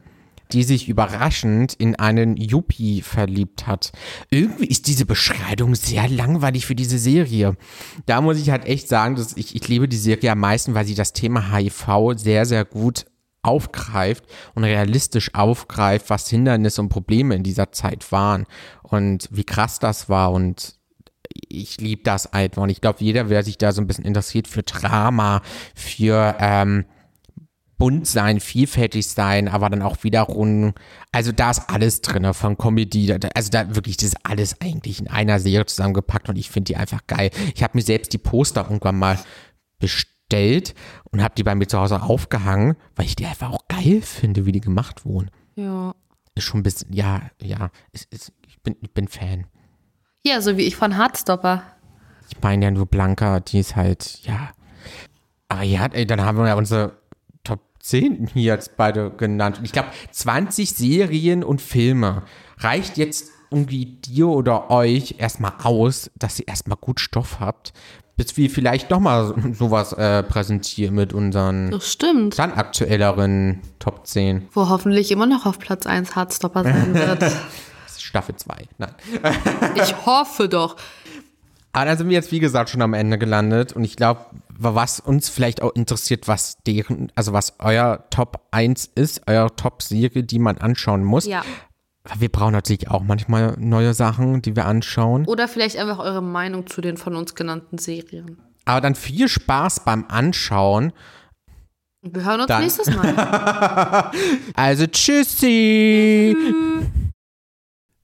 die 0.53 0.65
sich 0.65 0.89
überraschend 0.89 1.75
in 1.75 1.95
einen 1.95 2.37
Yuppie 2.37 3.03
verliebt 3.03 3.69
hat. 3.69 3.93
Irgendwie 4.31 4.67
ist 4.67 4.89
diese 4.89 5.07
Beschreibung 5.07 5.77
sehr 5.77 6.09
langweilig 6.09 6.67
für 6.67 6.75
diese 6.75 6.99
Serie. 6.99 7.57
Da 8.07 8.21
muss 8.21 8.37
ich 8.37 8.51
halt 8.51 8.65
echt 8.65 8.89
sagen, 8.89 9.15
dass 9.15 9.37
ich, 9.37 9.55
ich 9.55 9.69
liebe 9.69 9.87
die 9.87 9.97
Serie 9.97 10.33
am 10.33 10.41
meisten, 10.41 10.75
weil 10.75 10.87
sie 10.87 10.97
das 10.97 11.13
Thema 11.13 11.53
HIV 11.53 12.15
sehr, 12.17 12.47
sehr 12.47 12.65
gut 12.65 13.05
aufgreift 13.43 14.25
und 14.55 14.65
realistisch 14.65 15.35
aufgreift, 15.35 16.11
was 16.11 16.29
Hindernisse 16.29 16.81
und 16.83 16.89
Probleme 16.89 17.35
in 17.35 17.43
dieser 17.43 17.73
Zeit 17.73 18.13
waren 18.13 18.47
und 18.83 19.29
wie 19.31 19.45
krass 19.45 19.79
das 19.79 20.09
war. 20.09 20.33
Und 20.33 20.75
ich 21.49 21.81
liebe 21.81 22.03
das 22.03 22.33
einfach. 22.33 22.63
Und 22.63 22.71
ich 22.71 22.81
glaube, 22.81 22.99
jeder, 23.01 23.29
wer 23.31 23.43
sich 23.43 23.59
da 23.59 23.73
so 23.73 23.81
ein 23.81 23.87
bisschen 23.87 24.05
interessiert 24.05 24.49
für 24.49 24.63
Drama, 24.63 25.43
für 25.75 26.37
ähm, 26.39 26.85
bunt 27.79 28.07
sein, 28.07 28.41
vielfältig 28.41 29.09
sein, 29.09 29.49
aber 29.49 29.71
dann 29.71 29.81
auch 29.81 29.97
wiederum, 30.03 30.75
also 31.13 31.33
da 31.33 31.51
ist 31.51 31.71
alles 31.71 32.03
drin, 32.03 32.35
von 32.35 32.59
Comedy, 32.59 33.11
also 33.35 33.51
da 33.51 33.75
wirklich, 33.75 33.97
das 33.97 34.09
ist 34.09 34.19
alles 34.23 34.61
eigentlich 34.61 35.01
in 35.01 35.09
einer 35.09 35.41
Serie 35.41 35.65
zusammengepackt 35.65 36.29
und 36.29 36.37
ich 36.37 36.51
finde 36.51 36.73
die 36.73 36.77
einfach 36.77 37.07
geil. 37.07 37.31
Ich 37.55 37.63
habe 37.63 37.79
mir 37.79 37.83
selbst 37.83 38.13
die 38.13 38.19
Poster 38.19 38.65
irgendwann 38.65 38.99
mal 38.99 39.19
bestellt 39.79 40.20
und 41.11 41.23
habe 41.23 41.35
die 41.37 41.43
bei 41.43 41.55
mir 41.55 41.67
zu 41.67 41.79
Hause 41.79 42.03
aufgehangen, 42.03 42.77
weil 42.97 43.07
ich 43.07 43.17
die 43.17 43.27
einfach 43.27 43.51
auch 43.51 43.67
geil 43.69 44.01
finde, 44.03 44.47
wie 44.47 44.53
die 44.53 44.61
gemacht 44.61 45.05
wurden. 45.05 45.31
Ja. 45.57 45.95
ist 46.35 46.45
schon 46.45 46.61
ein 46.61 46.63
bisschen, 46.63 46.93
ja, 46.93 47.23
ja, 47.43 47.71
ist, 47.93 48.13
ist, 48.13 48.33
ich, 48.47 48.61
bin, 48.63 48.77
ich 48.81 48.93
bin 48.93 49.09
Fan. 49.09 49.47
Ja, 50.23 50.41
so 50.41 50.57
wie 50.57 50.63
ich 50.63 50.77
von 50.77 50.97
Hardstopper. 50.97 51.63
Ich 52.29 52.41
meine 52.43 52.67
ja 52.67 52.71
nur 52.71 52.87
Blanca, 52.87 53.41
die 53.41 53.59
ist 53.59 53.77
halt, 53.77 54.21
ja. 54.23 54.51
Aber 55.49 55.63
ja, 55.63 55.87
ey, 55.87 56.07
dann 56.07 56.23
haben 56.23 56.39
wir 56.39 56.47
ja 56.47 56.55
unsere 56.55 56.99
Top 57.43 57.61
10 57.81 58.29
hier 58.29 58.55
jetzt 58.55 58.77
beide 58.77 59.11
genannt. 59.11 59.61
Ich 59.65 59.73
glaube, 59.73 59.89
20 60.13 60.71
Serien 60.71 61.43
und 61.43 61.61
Filme 61.61 62.23
reicht 62.59 62.97
jetzt 62.99 63.31
irgendwie 63.51 63.87
dir 63.87 64.29
oder 64.29 64.71
euch 64.71 65.17
erstmal 65.19 65.55
aus, 65.63 66.11
dass 66.17 66.39
ihr 66.39 66.47
erstmal 66.47 66.79
gut 66.81 67.01
Stoff 67.01 67.41
habt, 67.41 67.73
bis 68.21 68.37
wir 68.37 68.51
vielleicht 68.51 68.91
nochmal 68.91 69.35
sowas 69.59 69.95
äh, 69.95 70.23
präsentieren 70.23 70.95
mit 70.95 71.15
unseren 71.15 71.71
Das 71.71 71.91
stimmt. 71.91 72.39
dann 72.39 72.53
aktuelleren 72.53 73.63
Top 73.79 74.07
10. 74.07 74.49
Wo 74.53 74.69
hoffentlich 74.69 75.11
immer 75.11 75.25
noch 75.25 75.47
auf 75.47 75.59
Platz 75.59 75.87
1 75.87 76.17
Hardstopper 76.17 76.65
sein 76.65 76.93
wird. 76.95 77.25
Staffel 77.99 78.37
2. 78.37 78.69
Nein. 78.77 78.91
ich 79.75 80.05
hoffe 80.05 80.51
doch. 80.51 80.77
Aber 81.73 81.87
dann 81.87 81.97
sind 81.97 82.11
wir 82.11 82.15
jetzt, 82.15 82.31
wie 82.31 82.41
gesagt, 82.41 82.69
schon 82.69 82.83
am 82.83 82.93
Ende 82.93 83.17
gelandet. 83.17 83.73
Und 83.73 83.85
ich 83.85 83.97
glaube, 83.97 84.27
was 84.51 85.01
uns 85.01 85.31
vielleicht 85.31 85.63
auch 85.63 85.75
interessiert, 85.75 86.29
was 86.29 86.59
deren, 86.67 87.11
also 87.15 87.33
was 87.33 87.55
euer 87.59 88.05
Top 88.11 88.49
1 88.51 88.91
ist, 88.97 89.23
euer 89.29 89.57
Top-Serie, 89.57 90.25
die 90.25 90.39
man 90.39 90.59
anschauen 90.59 91.05
muss. 91.05 91.25
Ja. 91.25 91.43
Wir 92.17 92.29
brauchen 92.31 92.53
natürlich 92.53 92.89
auch 92.91 93.03
manchmal 93.03 93.57
neue 93.59 93.93
Sachen, 93.95 94.41
die 94.43 94.57
wir 94.57 94.67
anschauen. 94.67 95.27
Oder 95.27 95.49
vielleicht 95.49 95.77
einfach 95.77 95.99
eure 95.99 96.23
Meinung 96.23 96.67
zu 96.67 96.81
den 96.81 96.97
von 96.97 97.15
uns 97.15 97.35
genannten 97.35 97.79
Serien. 97.79 98.39
Aber 98.65 98.81
dann 98.81 98.95
viel 98.95 99.29
Spaß 99.29 99.85
beim 99.85 100.07
Anschauen. 100.09 100.93
Wir 102.03 102.25
hören 102.25 102.41
uns 102.41 102.49
Dann- 102.49 102.63
nächstes 102.63 102.87
Mal. 102.95 104.11
Also 104.55 104.87
tschüssi! 104.87 106.35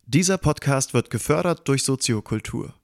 Dieser 0.04 0.38
Podcast 0.38 0.92
wird 0.94 1.11
gefördert 1.11 1.66
durch 1.66 1.82
Soziokultur. 1.82 2.74